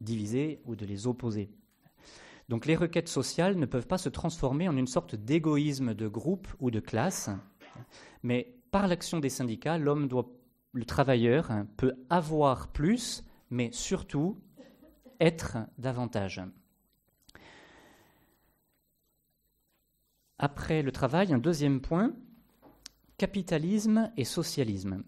diviser 0.00 0.60
ou 0.64 0.76
de 0.76 0.86
les 0.86 1.08
opposer. 1.08 1.50
Donc 2.48 2.66
les 2.66 2.76
requêtes 2.76 3.08
sociales 3.08 3.56
ne 3.56 3.66
peuvent 3.66 3.88
pas 3.88 3.98
se 3.98 4.08
transformer 4.08 4.68
en 4.68 4.76
une 4.76 4.86
sorte 4.86 5.16
d'égoïsme 5.16 5.94
de 5.94 6.06
groupe 6.06 6.46
ou 6.60 6.70
de 6.70 6.78
classe, 6.78 7.30
mais 8.22 8.54
par 8.70 8.86
l'action 8.86 9.18
des 9.18 9.28
syndicats, 9.28 9.76
l'homme 9.76 10.06
doit, 10.06 10.30
le 10.72 10.84
travailleur 10.84 11.50
peut 11.76 11.94
avoir 12.10 12.68
plus, 12.68 13.24
mais 13.50 13.72
surtout 13.72 14.40
être 15.18 15.58
davantage. 15.78 16.42
Après 20.44 20.82
le 20.82 20.90
travail, 20.90 21.32
un 21.32 21.38
deuxième 21.38 21.80
point, 21.80 22.12
Capitalisme 23.16 24.10
et 24.16 24.24
socialisme. 24.24 25.04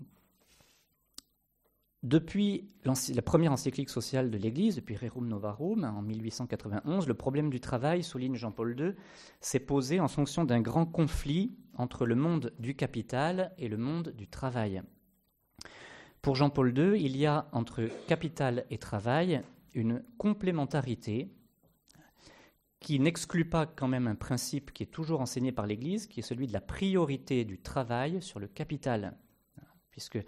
Depuis 2.05 2.69
la 2.85 3.23
première 3.23 3.51
encyclique 3.51 3.91
sociale 3.91 4.31
de 4.31 4.39
l'Église, 4.39 4.77
depuis 4.77 4.97
Rerum 4.97 5.27
Novarum, 5.27 5.83
en 5.83 6.03
1891, 6.03 7.09
le 7.09 7.15
problème 7.15 7.51
du 7.51 7.59
travail, 7.59 8.05
souligne 8.05 8.37
Jean-Paul 8.37 8.79
II, 8.79 8.95
s'est 9.41 9.59
posé 9.59 9.99
en 9.99 10.07
fonction 10.07 10.45
d'un 10.45 10.61
grand 10.61 10.87
conflit 10.87 11.57
entre 11.77 12.07
le 12.07 12.15
monde 12.15 12.53
du 12.61 12.77
capital 12.77 13.53
et 13.59 13.67
le 13.67 13.77
monde 13.77 14.11
du 14.17 14.29
travail. 14.29 14.83
Pour 16.23 16.37
Jean-Paul 16.37 16.79
II, 16.79 17.05
il 17.05 17.17
y 17.17 17.27
a 17.27 17.49
entre 17.51 17.89
capital 18.07 18.67
et 18.71 18.79
travail 18.79 19.43
une 19.73 20.05
complémentarité 20.17 21.35
qui 22.85 23.01
n'exclut 23.01 23.47
pas 23.47 23.65
quand 23.65 23.89
même 23.89 24.07
un 24.07 24.15
principe 24.15 24.71
qui 24.71 24.83
est 24.83 24.93
toujours 24.93 25.23
enseigné 25.23 25.53
par 25.53 25.67
l'Église, 25.67 26.07
qui 26.07 26.21
est 26.21 26.23
celui 26.23 26.47
de 26.47 26.53
la 26.53 26.61
priorité 26.61 27.47
du 27.47 27.59
travail 27.59 28.21
sur 28.21 28.39
le 28.39 28.47
capital, 28.47 29.17
puisque 29.91 30.19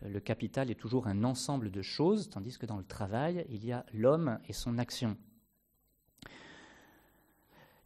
le 0.00 0.18
capital 0.20 0.70
est 0.70 0.80
toujours 0.80 1.08
un 1.08 1.24
ensemble 1.24 1.70
de 1.70 1.82
choses, 1.82 2.30
tandis 2.30 2.56
que 2.56 2.64
dans 2.64 2.78
le 2.78 2.84
travail, 2.84 3.44
il 3.50 3.66
y 3.66 3.72
a 3.72 3.84
l'homme 3.92 4.38
et 4.48 4.54
son 4.54 4.78
action. 4.78 5.18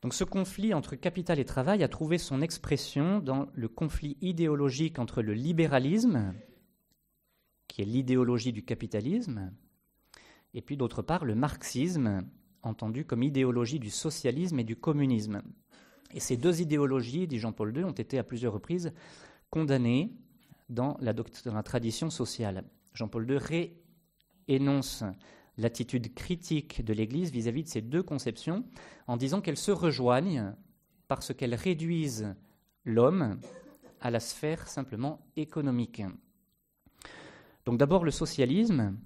Donc 0.01 0.15
ce 0.15 0.23
conflit 0.23 0.75
entre 0.75 0.95
capital 0.95 1.41
et 1.41 1.45
travail 1.45 1.83
a 1.83 1.89
trouvé 1.89 2.17
son 2.17 2.41
expression 2.41 3.19
dans 3.19 3.49
le 3.53 3.67
conflit 3.67 4.17
idéologique 4.21 5.01
entre 5.01 5.23
le 5.23 5.35
libéralisme, 5.35 6.37
qui 7.67 7.83
est 7.83 7.85
l'idéologie 7.85 8.53
du 8.53 8.65
capitalisme, 8.65 9.53
et 10.55 10.63
puis 10.63 10.77
d'autre 10.77 11.03
part 11.03 11.25
le 11.25 11.35
marxisme, 11.35 12.31
entendu 12.63 13.05
comme 13.05 13.23
idéologie 13.23 13.79
du 13.79 13.91
socialisme 13.91 14.59
et 14.59 14.65
du 14.65 14.77
communisme. 14.77 15.43
Et 16.13 16.21
ces 16.21 16.37
deux 16.37 16.61
idéologies, 16.61 17.27
dit 17.27 17.39
Jean-Paul 17.39 17.77
II, 17.77 17.85
ont 17.85 17.93
été 17.93 18.19
à 18.19 18.25
plusieurs 18.25 18.53
reprises 18.53 18.93
condamnées 19.51 20.13
dans 20.69 20.97
la, 21.01 21.15
tradition 21.63 22.11
sociale. 22.11 22.65
Jean-Paul 22.95 23.31
II 23.31 23.71
réénonce 24.49 25.05
l'attitude 25.59 26.15
critique 26.15 26.85
de 26.85 26.93
l'Église 26.93 27.31
vis-à-vis 27.31 27.65
de 27.65 27.69
ces 27.69 27.83
deux 27.83 28.03
conceptions 28.03 28.65
en 29.07 29.17
disant 29.17 29.41
qu'elles 29.41 29.57
se 29.57 29.73
rejoignent 29.73 30.55
parce 31.09 31.35
qu'elles 31.35 31.55
réduisent 31.55 32.35
l'homme 32.85 33.41
à 34.01 34.11
la 34.11 34.21
sphère 34.21 34.69
simplement 34.69 35.21
économique. 35.37 36.03
Donc 37.65 37.79
d'abord 37.79 38.05
le 38.05 38.11
socialisme, 38.11 38.97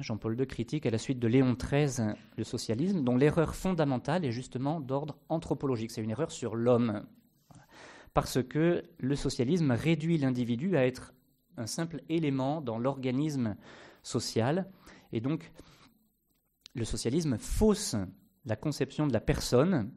Jean-Paul 0.00 0.38
II 0.38 0.46
critique 0.46 0.86
à 0.86 0.90
la 0.90 0.98
suite 0.98 1.18
de 1.18 1.28
Léon 1.28 1.54
XIII 1.54 2.14
le 2.36 2.44
socialisme, 2.44 3.02
dont 3.02 3.16
l'erreur 3.16 3.54
fondamentale 3.54 4.24
est 4.24 4.32
justement 4.32 4.80
d'ordre 4.80 5.18
anthropologique. 5.28 5.90
C'est 5.90 6.02
une 6.02 6.10
erreur 6.10 6.30
sur 6.30 6.54
l'homme. 6.54 7.06
Parce 8.14 8.42
que 8.42 8.84
le 8.98 9.16
socialisme 9.16 9.70
réduit 9.70 10.18
l'individu 10.18 10.76
à 10.76 10.86
être 10.86 11.14
un 11.56 11.66
simple 11.66 12.02
élément 12.08 12.60
dans 12.60 12.78
l'organisme 12.78 13.56
social. 14.02 14.70
Et 15.12 15.20
donc, 15.20 15.50
le 16.74 16.84
socialisme 16.84 17.38
fausse 17.38 17.96
la 18.44 18.56
conception 18.56 19.06
de 19.06 19.12
la 19.12 19.20
personne, 19.20 19.90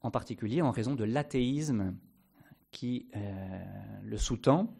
en 0.00 0.10
particulier 0.10 0.62
en 0.62 0.70
raison 0.70 0.94
de 0.94 1.04
l'athéisme 1.04 1.96
qui 2.70 3.08
euh, 3.16 3.64
le 4.02 4.16
sous-tend 4.16 4.74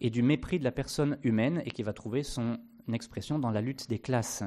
et 0.00 0.10
du 0.10 0.22
mépris 0.22 0.58
de 0.58 0.64
la 0.64 0.72
personne 0.72 1.18
humaine 1.22 1.62
et 1.64 1.70
qui 1.70 1.82
va 1.82 1.92
trouver 1.92 2.22
son 2.22 2.58
expression 2.92 3.38
dans 3.38 3.50
la 3.50 3.60
lutte 3.60 3.88
des 3.88 3.98
classes. 3.98 4.44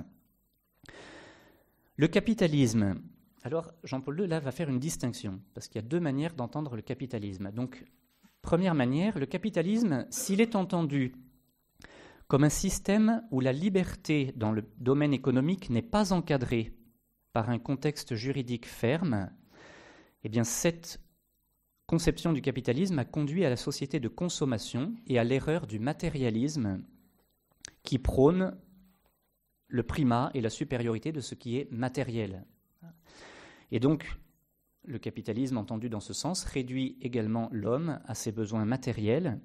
Le 1.95 2.07
capitalisme. 2.07 3.01
Alors, 3.43 3.71
Jean-Paul 3.83 4.21
II, 4.21 4.27
va 4.27 4.51
faire 4.51 4.69
une 4.69 4.79
distinction, 4.79 5.41
parce 5.53 5.67
qu'il 5.67 5.81
y 5.81 5.85
a 5.85 5.87
deux 5.87 5.99
manières 5.99 6.33
d'entendre 6.33 6.75
le 6.75 6.81
capitalisme. 6.81 7.51
Donc, 7.51 7.85
première 8.41 8.73
manière, 8.73 9.19
le 9.19 9.25
capitalisme, 9.25 10.05
s'il 10.09 10.41
est 10.41 10.55
entendu 10.55 11.13
comme 12.27 12.45
un 12.45 12.49
système 12.49 13.21
où 13.31 13.41
la 13.41 13.51
liberté 13.51 14.33
dans 14.35 14.51
le 14.51 14.63
domaine 14.77 15.13
économique 15.13 15.69
n'est 15.69 15.81
pas 15.81 16.13
encadrée 16.13 16.73
par 17.33 17.49
un 17.49 17.59
contexte 17.59 18.15
juridique 18.15 18.65
ferme, 18.65 19.29
eh 20.23 20.29
bien, 20.29 20.43
cette 20.43 20.99
conception 21.85 22.33
du 22.33 22.41
capitalisme 22.41 22.97
a 22.97 23.05
conduit 23.05 23.45
à 23.45 23.49
la 23.49 23.55
société 23.55 23.99
de 23.99 24.07
consommation 24.07 24.95
et 25.05 25.19
à 25.19 25.23
l'erreur 25.23 25.67
du 25.67 25.79
matérialisme 25.79 26.83
qui 27.83 27.99
prône 27.99 28.57
le 29.67 29.83
primat 29.83 30.31
et 30.33 30.41
la 30.41 30.49
supériorité 30.49 31.11
de 31.11 31.19
ce 31.19 31.35
qui 31.35 31.57
est 31.57 31.71
matériel. 31.71 32.45
Et 33.71 33.79
donc, 33.79 34.17
le 34.85 34.99
capitalisme, 34.99 35.57
entendu 35.57 35.89
dans 35.89 35.99
ce 35.99 36.13
sens, 36.13 36.43
réduit 36.43 36.97
également 37.01 37.49
l'homme 37.51 37.99
à 38.05 38.15
ses 38.15 38.31
besoins 38.31 38.65
matériels, 38.65 39.39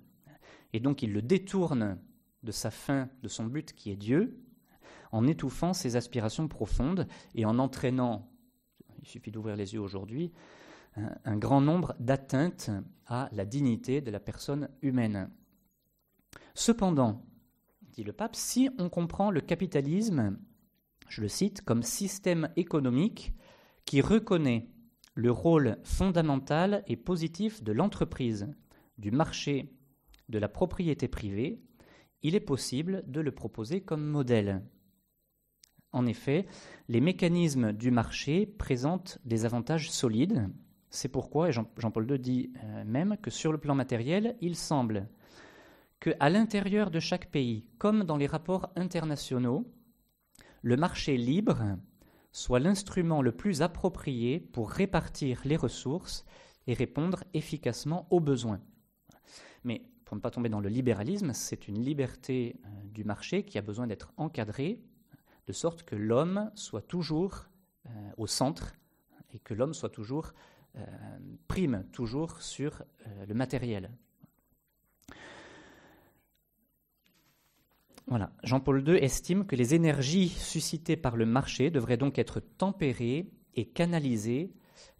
et 0.73 0.81
donc 0.81 1.03
il 1.03 1.13
le 1.13 1.23
détourne 1.23 1.99
de 2.43 2.53
sa 2.53 2.71
fin, 2.71 3.09
de 3.23 3.29
son 3.29 3.47
but 3.47 3.73
qui 3.73 3.91
est 3.91 3.97
Dieu, 3.97 4.41
en 5.13 5.27
étouffant 5.27 5.73
ses 5.73 5.97
aspirations 5.97 6.49
profondes 6.49 7.07
et 7.35 7.45
en 7.45 7.59
entraînant, 7.59 8.31
il 9.01 9.09
suffit 9.09 9.31
d'ouvrir 9.31 9.57
les 9.57 9.75
yeux 9.75 9.81
aujourd'hui, 9.81 10.33
un, 11.25 11.37
grand 11.37 11.61
nombre 11.61 11.95
d'atteintes 12.01 12.71
à 13.07 13.29
la 13.33 13.45
dignité 13.45 14.01
de 14.01 14.11
la 14.11 14.21
personne 14.21 14.69
humaine. 14.83 15.31
Cependant, 16.55 17.25
le 18.05 18.13
pape, 18.13 18.37
si 18.37 18.71
on 18.79 18.89
comprend 18.89 19.31
le 19.31 19.41
capitalisme, 19.41 20.39
je 21.09 21.23
le 21.23 21.29
cite, 21.29 21.63
comme 21.63 21.83
système 21.83 22.51
économique 22.57 23.35
qui 23.85 24.01
reconnaît 24.01 24.69
le 25.15 25.31
rôle 25.31 25.79
fondamental 25.83 26.85
et 26.87 26.97
positif 26.97 27.63
de 27.63 27.73
l'entreprise, 27.73 28.49
du 28.99 29.11
marché, 29.11 29.73
de 30.29 30.39
la 30.39 30.49
propriété 30.49 31.09
privée, 31.09 31.61
il 32.23 32.35
est 32.35 32.41
possible 32.41 33.05
de 33.07 33.21
le 33.21 33.33
proposer 33.33 33.81
comme 33.81 34.05
modèle. 34.05 34.63
En 35.93 36.07
effet, 36.07 36.47
les 36.89 37.01
mécanismes 37.01 37.73
du 37.73 37.91
marché 37.91 38.47
présentent 38.47 39.19
des 39.25 39.45
avantages 39.45 39.91
solides. 39.91 40.49
C'est 40.91 41.09
pourquoi, 41.09 41.49
et 41.49 41.53
Jean-Paul 41.53 42.11
II 42.11 42.19
dit 42.19 42.53
euh, 42.63 42.85
même, 42.85 43.17
que 43.23 43.31
sur 43.31 43.53
le 43.53 43.59
plan 43.59 43.75
matériel, 43.75 44.37
il 44.41 44.57
semble 44.57 45.09
qu'à 46.01 46.29
l'intérieur 46.31 46.91
de 46.91 47.01
chaque 47.01 47.31
pays, 47.31 47.67
comme 47.79 48.05
dans 48.05 48.17
les 48.17 48.27
rapports 48.27 48.71
internationaux, 48.77 49.67
le 50.63 50.77
marché 50.77 51.17
libre 51.17 51.79
soit 52.33 52.61
l'instrument 52.61 53.23
le 53.23 53.33
plus 53.33 53.63
approprié 53.63 54.41
pour 54.41 54.71
répartir 54.71 55.41
les 55.45 55.57
ressources 55.57 56.25
et 56.67 56.75
répondre 56.75 57.25
efficacement 57.35 58.07
aux 58.11 58.21
besoins. 58.21 58.61
Mais 59.65 59.83
pour 60.05 60.17
ne 60.17 60.21
pas 60.21 60.31
tomber 60.31 60.49
dans 60.49 60.61
le 60.61 60.69
libéralisme, 60.69 61.33
c'est 61.33 61.69
une 61.69 61.83
liberté 61.83 62.61
euh, 62.65 62.69
du 62.85 63.05
marché 63.05 63.45
qui 63.45 63.59
a 63.59 63.63
besoin 63.63 63.87
d'être 63.87 64.13
encadrée 64.17 64.81
de 65.47 65.53
sorte 65.53 65.83
que 65.83 65.97
l'homme 65.97 66.51
soit 66.55 66.83
toujours 66.83 67.49
euh, 67.87 67.91
au 68.19 68.27
centre 68.27 68.75
et 69.33 69.39
que 69.39 69.55
l'homme 69.55 69.75
soit 69.75 69.89
toujours 69.89 70.33
euh, 70.77 70.85
prime 71.49 71.85
toujours 71.93 72.41
sur 72.41 72.83
le 73.27 73.35
matériel. 73.35 73.91
Jean-Paul 78.43 78.89
II 78.89 78.97
estime 78.97 79.47
que 79.47 79.57
les 79.57 79.75
énergies 79.75 80.29
suscitées 80.29 80.97
par 80.97 81.17
le 81.17 81.27
marché 81.27 81.71
devraient 81.71 81.97
donc 81.97 82.19
être 82.19 82.41
tempérées 82.41 83.31
et 83.55 83.67
canalisées 83.67 84.53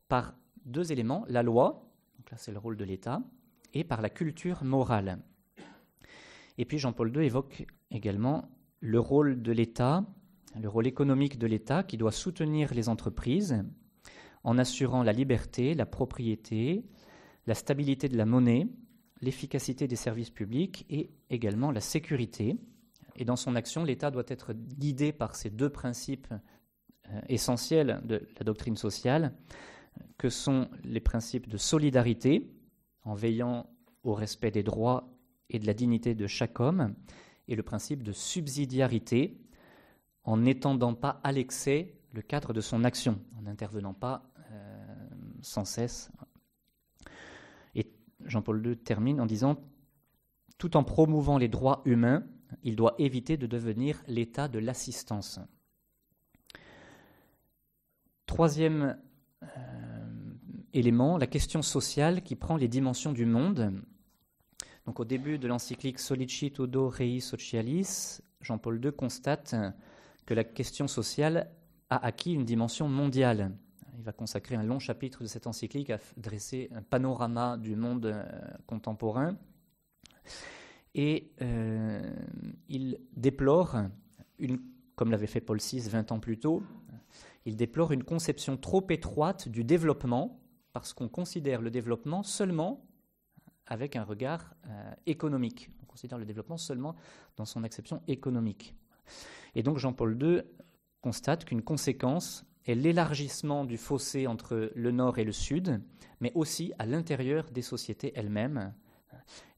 par 0.09 0.35
deux 0.65 0.93
éléments, 0.93 1.25
la 1.29 1.43
loi, 1.43 1.89
donc 2.19 2.31
là 2.31 2.37
c'est 2.37 2.53
le 2.53 2.59
rôle 2.59 2.77
de 2.77 2.85
l'État, 2.85 3.23
et 3.73 3.85
par 3.85 4.03
la 4.03 4.11
culture 4.11 4.65
morale. 4.65 5.19
Et 6.59 6.65
puis 6.65 6.79
Jean-Paul 6.79 7.15
II 7.15 7.25
évoque 7.25 7.67
également 7.91 8.51
le 8.81 9.01
rôle 9.01 9.43
de 9.43 9.53
l'État, 9.53 10.05
le 10.61 10.69
rôle 10.69 10.87
économique 10.87 11.39
de 11.39 11.47
l'État 11.47 11.83
qui 11.83 11.97
doit 11.97 12.13
soutenir 12.13 12.75
les 12.75 12.89
entreprises 12.89 13.65
en 14.45 14.59
assurant 14.59 15.03
la 15.03 15.13
liberté, 15.13 15.75
la 15.75 15.87
propriété, 15.87 16.85
la 17.47 17.55
stabilité 17.55 18.09
de 18.09 18.17
la 18.17 18.27
monnaie, 18.27 18.69
l'efficacité 19.21 19.87
des 19.89 19.97
services 19.97 20.31
publics 20.31 20.87
et 20.91 21.11
également 21.31 21.71
la 21.71 21.81
sécurité. 21.81 22.57
Et 23.19 23.25
dans 23.25 23.37
son 23.37 23.57
action, 23.57 23.83
l'État 23.83 24.13
doit 24.13 24.25
être 24.29 24.53
guidé 24.53 25.13
par 25.13 25.35
ces 25.35 25.51
deux 25.51 25.69
principes 25.69 26.33
euh, 26.33 27.21
essentiels 27.29 28.01
de 28.05 28.27
la 28.39 28.45
doctrine 28.45 28.77
sociale, 28.77 29.35
que 30.19 30.31
sont 30.31 30.69
les 30.85 31.01
principes 31.01 31.49
de 31.49 31.57
solidarité, 31.57 32.49
en 33.03 33.15
veillant 33.15 33.69
au 34.05 34.15
respect 34.15 34.53
des 34.53 34.63
droits 34.63 35.13
et 35.51 35.59
de 35.59 35.67
la 35.67 35.75
dignité 35.75 36.15
de 36.15 36.29
chaque 36.29 36.61
homme, 36.61 36.95
et 37.49 37.57
le 37.57 37.65
principe 37.65 38.05
de 38.05 38.13
subsidiarité, 38.13 39.41
en 40.23 40.37
n'étendant 40.37 40.95
pas 40.95 41.21
à 41.25 41.33
l'excès 41.33 41.97
le 42.13 42.23
cadre 42.23 42.53
de 42.53 42.61
son 42.61 42.85
action, 42.85 43.19
en 43.37 43.43
n'intervenant 43.43 43.95
pas 43.95 44.31
euh, 44.53 44.85
sans 45.43 45.65
cesse. 45.65 46.13
Et 47.75 47.91
Jean-Paul 48.25 48.65
II 48.65 48.77
termine 48.77 49.21
en 49.21 49.27
disant, 49.27 49.59
tout 50.57 50.77
en 50.77 50.85
promouvant 50.85 51.37
les 51.37 51.49
droits 51.49 51.83
humains, 51.85 52.23
il 52.63 52.77
doit 52.77 52.95
éviter 52.99 53.37
de 53.37 53.47
devenir 53.47 54.03
l'état 54.07 54.49
de 54.49 54.59
l'assistance. 54.59 55.41
Troisième 58.27 58.99
euh, 59.43 59.47
élément, 60.73 61.19
la 61.19 61.27
question 61.27 61.63
sociale 61.63 62.23
qui 62.23 62.37
prend 62.37 62.57
les 62.57 62.69
dimensions 62.69 63.13
du 63.13 63.27
monde. 63.27 63.73
Donc, 64.87 65.01
au 65.01 65.05
début 65.05 65.39
de 65.39 65.49
l'encyclique 65.49 65.99
Solicitudo 65.99 66.89
Rei 66.89 67.21
Socialis, 67.21 68.21
Jean-Paul 68.41 68.85
II 68.85 68.93
constate 68.93 69.55
que 70.27 70.35
la 70.35 70.45
question 70.45 70.89
sociale 70.89 71.51
a 71.91 72.05
acquis 72.05 72.35
une 72.35 72.45
dimension 72.45 72.89
mondiale. 72.89 73.53
Il 73.97 74.05
va 74.05 74.13
consacrer 74.13 74.55
un 74.55 74.63
long 74.63 74.79
chapitre 74.79 75.23
de 75.23 75.27
cette 75.27 75.47
encyclique 75.47 75.91
à 75.91 75.99
dresser 76.17 76.69
un 76.75 76.83
panorama 76.83 77.57
du 77.57 77.75
monde 77.75 78.07
euh, 78.07 78.25
contemporain. 78.67 79.37
Et 81.01 81.31
euh, 81.43 82.03
il 82.69 82.99
déplore, 83.17 83.77
comme 84.97 85.13
l'avait 85.13 85.29
fait 85.29 85.41
Paul 85.41 85.59
VI 85.61 85.79
20 85.79 86.11
ans 86.11 86.19
plus 86.19 86.41
tôt, 86.41 86.65
il 87.47 87.55
déplore 87.55 87.93
une 87.93 88.03
conception 88.03 88.57
trop 88.57 88.85
étroite 88.91 89.49
du 89.49 89.63
développement, 89.63 90.41
parce 90.73 90.93
qu'on 90.93 91.09
considère 91.09 91.63
le 91.63 91.71
développement 91.71 92.25
seulement 92.25 92.85
avec 93.67 93.95
un 93.95 94.03
regard 94.03 94.57
euh, 94.67 94.93
économique. 95.07 95.71
On 95.85 95.87
considère 95.87 96.19
le 96.19 96.25
développement 96.25 96.57
seulement 96.57 96.97
dans 97.37 97.45
son 97.45 97.63
acception 97.63 98.03
économique. 98.09 98.75
Et 99.55 99.63
donc 99.63 99.79
Jean-Paul 99.79 100.21
II 100.21 100.43
constate 101.01 101.45
qu'une 101.45 101.63
conséquence 101.63 102.45
est 102.67 102.75
l'élargissement 102.75 103.65
du 103.65 103.77
fossé 103.77 104.27
entre 104.27 104.73
le 104.75 104.91
nord 104.91 105.19
et 105.19 105.25
le 105.25 105.31
sud, 105.31 105.81
mais 106.21 106.33
aussi 106.35 106.73
à 106.81 106.87
l'intérieur 106.87 107.53
des 107.53 107.63
sociétés 107.63 108.13
elles-mêmes, 108.17 108.75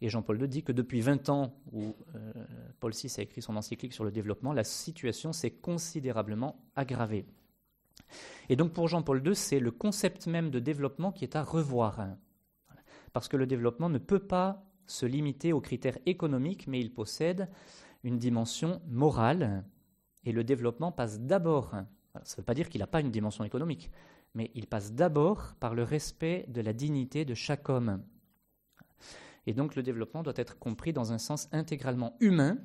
et 0.01 0.09
Jean-Paul 0.09 0.41
II 0.41 0.49
dit 0.49 0.63
que 0.63 0.73
depuis 0.73 1.01
20 1.01 1.29
ans, 1.29 1.55
où 1.73 1.95
euh, 2.15 2.33
Paul 2.81 2.93
VI 2.93 3.13
a 3.19 3.23
écrit 3.23 3.43
son 3.43 3.57
encyclique 3.57 3.93
sur 3.93 4.05
le 4.05 4.11
développement, 4.11 4.53
la 4.53 4.65
situation 4.65 5.33
s'est 5.33 5.51
considérablement 5.51 6.57
aggravée. 6.77 7.27
Et 8.49 8.57
donc 8.57 8.73
pour 8.73 8.89
Jean-Paul 8.89 9.27
II, 9.27 9.35
c'est 9.35 9.61
le 9.61 9.71
concept 9.71 10.27
même 10.27 10.51
de 10.51 10.59
développement 10.59 11.13
qui 11.13 11.25
est 11.25 11.37
à 11.37 11.43
revoir. 11.43 12.09
Parce 13.13 13.29
que 13.29 13.37
le 13.37 13.47
développement 13.47 13.89
ne 13.89 13.99
peut 13.99 14.21
pas 14.21 14.65
se 14.87 15.07
limiter 15.07 15.53
aux 15.53 15.61
critères 15.61 15.99
économiques, 16.07 16.67
mais 16.67 16.81
il 16.81 16.93
possède 16.93 17.49
une 18.03 18.19
dimension 18.19 18.81
morale. 18.89 19.65
Et 20.25 20.33
le 20.33 20.45
développement 20.45 20.93
passe 20.93 21.21
d'abord, 21.21 21.71
ça 22.23 22.35
ne 22.35 22.37
veut 22.39 22.45
pas 22.45 22.55
dire 22.55 22.69
qu'il 22.69 22.81
n'a 22.81 22.87
pas 22.87 23.01
une 23.01 23.11
dimension 23.11 23.45
économique, 23.45 23.91
mais 24.35 24.51
il 24.55 24.67
passe 24.67 24.93
d'abord 24.93 25.55
par 25.61 25.75
le 25.75 25.83
respect 25.83 26.45
de 26.49 26.61
la 26.61 26.73
dignité 26.73 27.25
de 27.25 27.35
chaque 27.35 27.69
homme. 27.69 28.03
Et 29.47 29.55
donc 29.55 29.75
le 29.75 29.83
développement 29.83 30.23
doit 30.23 30.35
être 30.37 30.59
compris 30.59 30.93
dans 30.93 31.13
un 31.13 31.19
sens 31.19 31.49
intégralement 31.53 32.17
humain, 32.21 32.59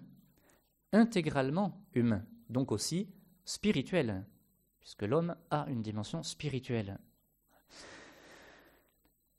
intégralement 0.91 1.85
humain, 1.93 2.23
donc 2.49 2.71
aussi 2.71 3.09
spirituel, 3.45 4.25
puisque 4.79 5.03
l'homme 5.03 5.35
a 5.51 5.65
une 5.69 5.81
dimension 5.81 6.23
spirituelle. 6.23 6.99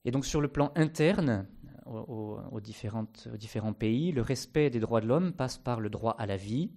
Et 0.04 0.10
donc 0.10 0.24
sur 0.24 0.40
le 0.40 0.48
plan 0.48 0.72
interne, 0.76 1.46
aux, 1.86 2.60
différents 2.60 3.72
pays, 3.72 4.12
le 4.12 4.22
respect 4.22 4.70
des 4.70 4.80
droits 4.80 5.00
de 5.00 5.06
l'homme 5.06 5.32
passe 5.32 5.58
par 5.58 5.80
le 5.80 5.90
droit 5.90 6.16
à 6.18 6.26
la 6.26 6.36
vie, 6.36 6.70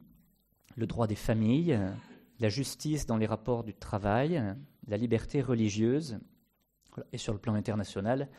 le 0.75 0.85
droit 0.85 1.07
des 1.07 1.15
familles, 1.15 1.79
la 2.39 2.49
justice 2.49 3.05
dans 3.05 3.17
les 3.17 3.25
rapports 3.25 3.63
du 3.63 3.73
travail, 3.73 4.43
la 4.87 4.97
liberté 4.97 5.41
religieuse, 5.41 6.19
et 7.11 7.17
sur 7.17 7.33
le 7.33 7.39
plan 7.39 7.53
international, 7.53 8.29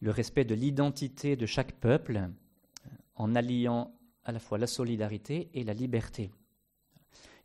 le 0.00 0.10
respect 0.10 0.44
de 0.44 0.54
l'identité 0.54 1.36
de 1.36 1.46
chaque 1.46 1.72
peuple 1.72 2.16
euh, 2.16 2.88
en 3.14 3.34
alliant 3.34 3.94
à 4.24 4.32
la 4.32 4.38
fois 4.38 4.58
la 4.58 4.66
solidarité 4.66 5.50
et 5.54 5.64
la 5.64 5.74
liberté. 5.74 6.30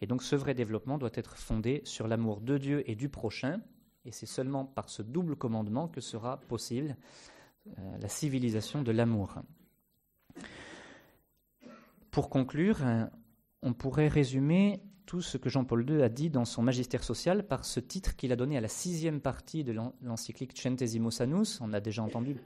Et 0.01 0.07
donc 0.07 0.23
ce 0.23 0.35
vrai 0.35 0.53
développement 0.53 0.97
doit 0.97 1.11
être 1.13 1.37
fondé 1.37 1.81
sur 1.85 2.07
l'amour 2.07 2.41
de 2.41 2.57
Dieu 2.57 2.89
et 2.89 2.95
du 2.95 3.07
prochain, 3.07 3.61
et 4.03 4.11
c'est 4.11 4.25
seulement 4.25 4.65
par 4.65 4.89
ce 4.89 5.03
double 5.03 5.35
commandement 5.35 5.87
que 5.87 6.01
sera 6.01 6.37
possible 6.37 6.97
euh, 7.67 7.97
la 7.99 8.09
civilisation 8.09 8.81
de 8.81 8.91
l'amour. 8.91 9.35
Pour 12.09 12.29
conclure, 12.29 12.79
euh, 12.81 13.05
on 13.61 13.73
pourrait 13.73 14.07
résumer 14.07 14.81
tout 15.11 15.21
ce 15.21 15.37
que 15.37 15.49
Jean-Paul 15.49 15.89
II 15.89 16.03
a 16.03 16.07
dit 16.07 16.29
dans 16.29 16.45
son 16.45 16.61
Magistère 16.61 17.03
social 17.03 17.45
par 17.45 17.65
ce 17.65 17.81
titre 17.81 18.15
qu'il 18.15 18.31
a 18.31 18.37
donné 18.37 18.55
à 18.55 18.61
la 18.61 18.69
sixième 18.69 19.19
partie 19.19 19.65
de 19.65 19.73
l'encyclique 20.01 20.57
Centesimus 20.57 21.19
Annus. 21.19 21.59
On 21.59 21.73
a 21.73 21.81
déjà 21.81 22.01
entendu 22.01 22.37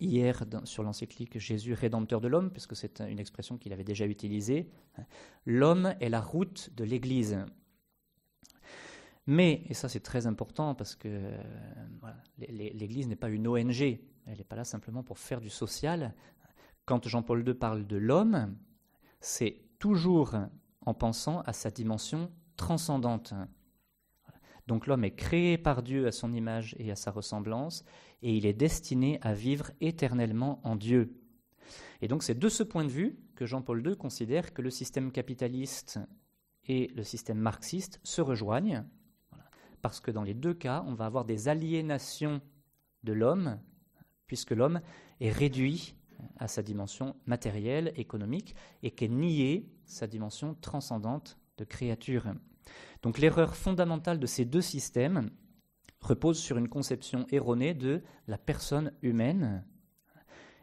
hier 0.00 0.44
sur 0.64 0.82
l'encyclique 0.82 1.38
Jésus 1.38 1.74
rédempteur 1.74 2.20
de 2.20 2.26
l'homme, 2.26 2.50
puisque 2.50 2.74
c'est 2.74 3.00
une 3.02 3.20
expression 3.20 3.56
qu'il 3.56 3.72
avait 3.72 3.84
déjà 3.84 4.04
utilisée. 4.04 4.68
L'homme 5.46 5.94
est 6.00 6.08
la 6.08 6.20
route 6.20 6.70
de 6.74 6.82
l'Église. 6.82 7.38
Mais, 9.28 9.62
et 9.68 9.74
ça 9.74 9.88
c'est 9.88 10.00
très 10.00 10.26
important 10.26 10.74
parce 10.74 10.96
que 10.96 11.30
l'Église 12.36 13.06
n'est 13.06 13.14
pas 13.14 13.28
une 13.28 13.46
ONG, 13.46 13.80
elle 13.80 14.38
n'est 14.38 14.42
pas 14.42 14.56
là 14.56 14.64
simplement 14.64 15.04
pour 15.04 15.20
faire 15.20 15.40
du 15.40 15.50
social. 15.50 16.16
Quand 16.84 17.06
Jean-Paul 17.06 17.46
II 17.46 17.54
parle 17.54 17.86
de 17.86 17.96
l'homme, 17.96 18.56
c'est 19.20 19.60
toujours 19.78 20.34
en 20.86 20.94
pensant 20.94 21.40
à 21.42 21.52
sa 21.52 21.70
dimension 21.70 22.30
transcendante. 22.56 23.34
Donc 24.66 24.86
l'homme 24.86 25.04
est 25.04 25.14
créé 25.14 25.58
par 25.58 25.82
Dieu 25.82 26.06
à 26.06 26.12
son 26.12 26.32
image 26.32 26.76
et 26.78 26.90
à 26.90 26.96
sa 26.96 27.10
ressemblance, 27.10 27.84
et 28.22 28.36
il 28.36 28.46
est 28.46 28.52
destiné 28.52 29.18
à 29.22 29.34
vivre 29.34 29.70
éternellement 29.80 30.60
en 30.64 30.76
Dieu. 30.76 31.18
Et 32.00 32.08
donc 32.08 32.22
c'est 32.22 32.38
de 32.38 32.48
ce 32.48 32.62
point 32.62 32.84
de 32.84 32.90
vue 32.90 33.18
que 33.34 33.46
Jean-Paul 33.46 33.86
II 33.86 33.96
considère 33.96 34.52
que 34.52 34.62
le 34.62 34.70
système 34.70 35.10
capitaliste 35.10 35.98
et 36.66 36.88
le 36.94 37.02
système 37.02 37.38
marxiste 37.38 38.00
se 38.04 38.20
rejoignent, 38.20 38.84
parce 39.80 40.00
que 40.00 40.12
dans 40.12 40.22
les 40.22 40.34
deux 40.34 40.54
cas, 40.54 40.84
on 40.86 40.94
va 40.94 41.06
avoir 41.06 41.24
des 41.24 41.48
aliénations 41.48 42.40
de 43.02 43.12
l'homme, 43.12 43.58
puisque 44.26 44.52
l'homme 44.52 44.80
est 45.20 45.32
réduit 45.32 45.96
à 46.38 46.48
sa 46.48 46.62
dimension 46.62 47.16
matérielle, 47.26 47.92
économique, 47.96 48.54
et 48.82 48.90
qu'est 48.90 49.08
niée 49.08 49.70
sa 49.84 50.06
dimension 50.06 50.54
transcendante 50.60 51.38
de 51.58 51.64
créature. 51.64 52.34
Donc 53.02 53.18
l'erreur 53.18 53.56
fondamentale 53.56 54.18
de 54.18 54.26
ces 54.26 54.44
deux 54.44 54.62
systèmes 54.62 55.30
repose 56.00 56.38
sur 56.38 56.58
une 56.58 56.68
conception 56.68 57.26
erronée 57.30 57.74
de 57.74 58.02
la 58.26 58.38
personne 58.38 58.92
humaine, 59.02 59.64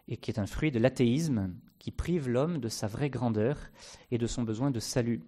et 0.08 0.18
qui 0.18 0.32
est 0.32 0.40
un 0.40 0.48
fruit 0.48 0.72
de 0.72 0.80
l'athéisme 0.80 1.56
qui 1.78 1.92
prive 1.92 2.28
l'homme 2.28 2.58
de 2.58 2.68
sa 2.68 2.88
vraie 2.88 3.10
grandeur 3.10 3.58
et 4.12 4.18
de 4.18 4.28
son 4.28 4.44
besoin 4.44 4.72
de 4.72 4.80
salut. 4.80 5.24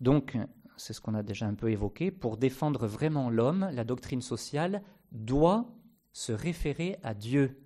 Donc, 0.00 0.36
c'est 0.76 0.92
ce 0.92 1.00
qu'on 1.00 1.14
a 1.14 1.22
déjà 1.22 1.46
un 1.46 1.54
peu 1.54 1.70
évoqué, 1.70 2.10
pour 2.10 2.36
défendre 2.36 2.86
vraiment 2.86 3.30
l'homme, 3.30 3.68
la 3.72 3.84
doctrine 3.84 4.22
sociale 4.22 4.82
doit 5.12 5.70
se 6.12 6.32
référer 6.32 6.98
à 7.02 7.14
Dieu. 7.14 7.62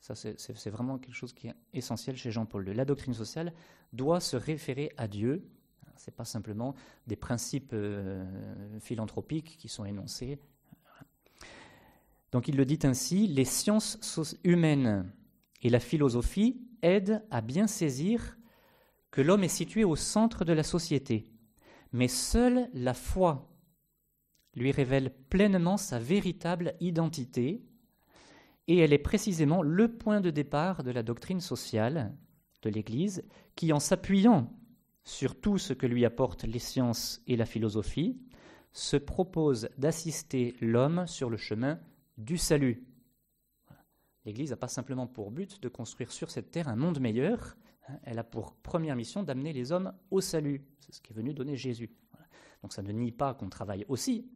Ça, 0.00 0.14
c'est 0.14 0.70
vraiment 0.70 0.98
quelque 0.98 1.14
chose 1.14 1.32
qui 1.32 1.48
est 1.48 1.54
essentiel 1.72 2.16
chez 2.16 2.30
Jean-Paul 2.30 2.68
II. 2.68 2.74
La 2.74 2.84
doctrine 2.84 3.14
sociale 3.14 3.52
doit 3.92 4.20
se 4.20 4.36
référer 4.36 4.92
à 4.96 5.08
Dieu. 5.08 5.48
Ce 5.96 6.08
n'est 6.10 6.14
pas 6.14 6.24
simplement 6.24 6.74
des 7.06 7.16
principes 7.16 7.72
euh, 7.72 8.24
philanthropiques 8.80 9.56
qui 9.58 9.68
sont 9.68 9.84
énoncés. 9.84 10.38
Donc 12.30 12.46
il 12.46 12.56
le 12.56 12.64
dit 12.64 12.78
ainsi, 12.84 13.26
les 13.26 13.44
sciences 13.44 14.36
humaines 14.44 15.10
et 15.62 15.70
la 15.70 15.80
philosophie 15.80 16.60
aident 16.82 17.24
à 17.30 17.40
bien 17.40 17.66
saisir 17.66 18.38
que 19.10 19.20
l'homme 19.20 19.44
est 19.44 19.48
situé 19.48 19.84
au 19.84 19.96
centre 19.96 20.44
de 20.44 20.52
la 20.52 20.62
société, 20.62 21.32
mais 21.92 22.08
seule 22.08 22.68
la 22.74 22.94
foi 22.94 23.50
lui 24.54 24.70
révèle 24.72 25.14
pleinement 25.30 25.76
sa 25.76 25.98
véritable 25.98 26.74
identité, 26.80 27.62
et 28.68 28.78
elle 28.78 28.92
est 28.92 28.98
précisément 28.98 29.62
le 29.62 29.88
point 29.88 30.20
de 30.20 30.30
départ 30.30 30.84
de 30.84 30.90
la 30.90 31.02
doctrine 31.02 31.40
sociale 31.40 32.14
de 32.62 32.70
l'Église, 32.70 33.24
qui, 33.56 33.72
en 33.72 33.80
s'appuyant 33.80 34.52
sur 35.04 35.40
tout 35.40 35.56
ce 35.56 35.72
que 35.72 35.86
lui 35.86 36.04
apportent 36.04 36.44
les 36.44 36.58
sciences 36.58 37.22
et 37.26 37.36
la 37.36 37.46
philosophie, 37.46 38.20
se 38.72 38.98
propose 38.98 39.70
d'assister 39.78 40.54
l'homme 40.60 41.06
sur 41.06 41.30
le 41.30 41.38
chemin 41.38 41.80
du 42.18 42.36
salut. 42.36 42.84
L'Église 44.26 44.50
n'a 44.50 44.56
pas 44.56 44.68
simplement 44.68 45.06
pour 45.06 45.30
but 45.30 45.62
de 45.62 45.68
construire 45.68 46.12
sur 46.12 46.30
cette 46.30 46.50
terre 46.50 46.68
un 46.68 46.76
monde 46.76 47.00
meilleur, 47.00 47.56
hein, 47.88 47.98
elle 48.02 48.18
a 48.18 48.24
pour 48.24 48.54
première 48.56 48.96
mission 48.96 49.22
d'amener 49.22 49.54
les 49.54 49.72
hommes 49.72 49.94
au 50.10 50.20
salut. 50.20 50.66
C'est 50.80 50.94
ce 50.94 51.00
qui 51.00 51.12
est 51.12 51.16
venu 51.16 51.32
donner 51.32 51.56
Jésus. 51.56 51.90
Donc 52.60 52.74
ça 52.74 52.82
ne 52.82 52.92
nie 52.92 53.12
pas 53.12 53.32
qu'on 53.32 53.48
travaille 53.48 53.86
aussi 53.88 54.30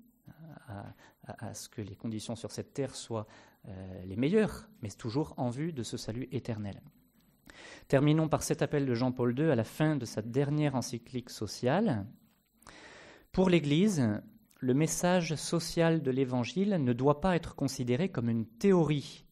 à, 0.68 1.54
ce 1.54 1.68
que 1.68 1.80
les 1.80 1.94
conditions 1.94 2.36
sur 2.36 2.50
cette 2.50 2.74
terre 2.74 2.94
soient 2.94 3.26
euh, 3.68 4.04
les 4.04 4.16
meilleures, 4.16 4.68
mais 4.82 4.90
toujours 4.90 5.34
en 5.36 5.50
vue 5.50 5.72
de 5.72 5.82
ce 5.82 5.96
salut 5.96 6.28
éternel. 6.32 6.80
Terminons 7.88 8.28
par 8.28 8.42
cet 8.42 8.62
appel 8.62 8.86
de 8.86 8.94
Jean-Paul 8.94 9.38
II 9.38 9.50
à 9.50 9.54
la 9.54 9.64
fin 9.64 9.96
de 9.96 10.04
sa 10.04 10.22
dernière 10.22 10.74
encyclique 10.74 11.30
sociale. 11.30 12.06
Pour 13.30 13.50
l'Église, 13.50 14.20
le 14.58 14.74
message 14.74 15.34
social 15.34 16.02
de 16.02 16.10
l'Évangile 16.10 16.78
ne 16.80 16.92
doit 16.92 17.20
pas 17.20 17.36
être 17.36 17.54
considéré 17.54 18.08
comme 18.08 18.28
une 18.28 18.46
théorie, 18.46 19.26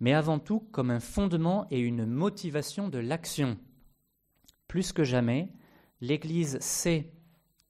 mais 0.00 0.14
avant 0.14 0.38
tout 0.38 0.60
comme 0.72 0.90
un 0.90 1.00
fondement 1.00 1.66
et 1.70 1.78
une 1.78 2.06
motivation 2.06 2.88
de 2.88 2.98
l'action. 2.98 3.58
Plus 4.68 4.92
que 4.92 5.04
jamais, 5.04 5.52
l'Église 6.00 6.58
sait 6.60 7.12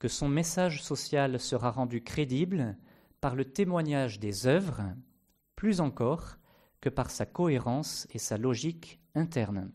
que 0.03 0.09
son 0.09 0.27
message 0.27 0.83
social 0.83 1.39
sera 1.39 1.71
rendu 1.71 2.03
crédible 2.03 2.77
par 3.21 3.37
le 3.37 3.45
témoignage 3.45 4.19
des 4.19 4.49
œuvres, 4.49 4.83
plus 5.55 5.81
encore 5.81 6.39
que 6.81 6.89
par 6.89 7.09
sa 7.09 7.25
cohérence 7.25 8.09
et 8.11 8.19
sa 8.19 8.37
logique 8.37 8.99
interne. 9.15 9.71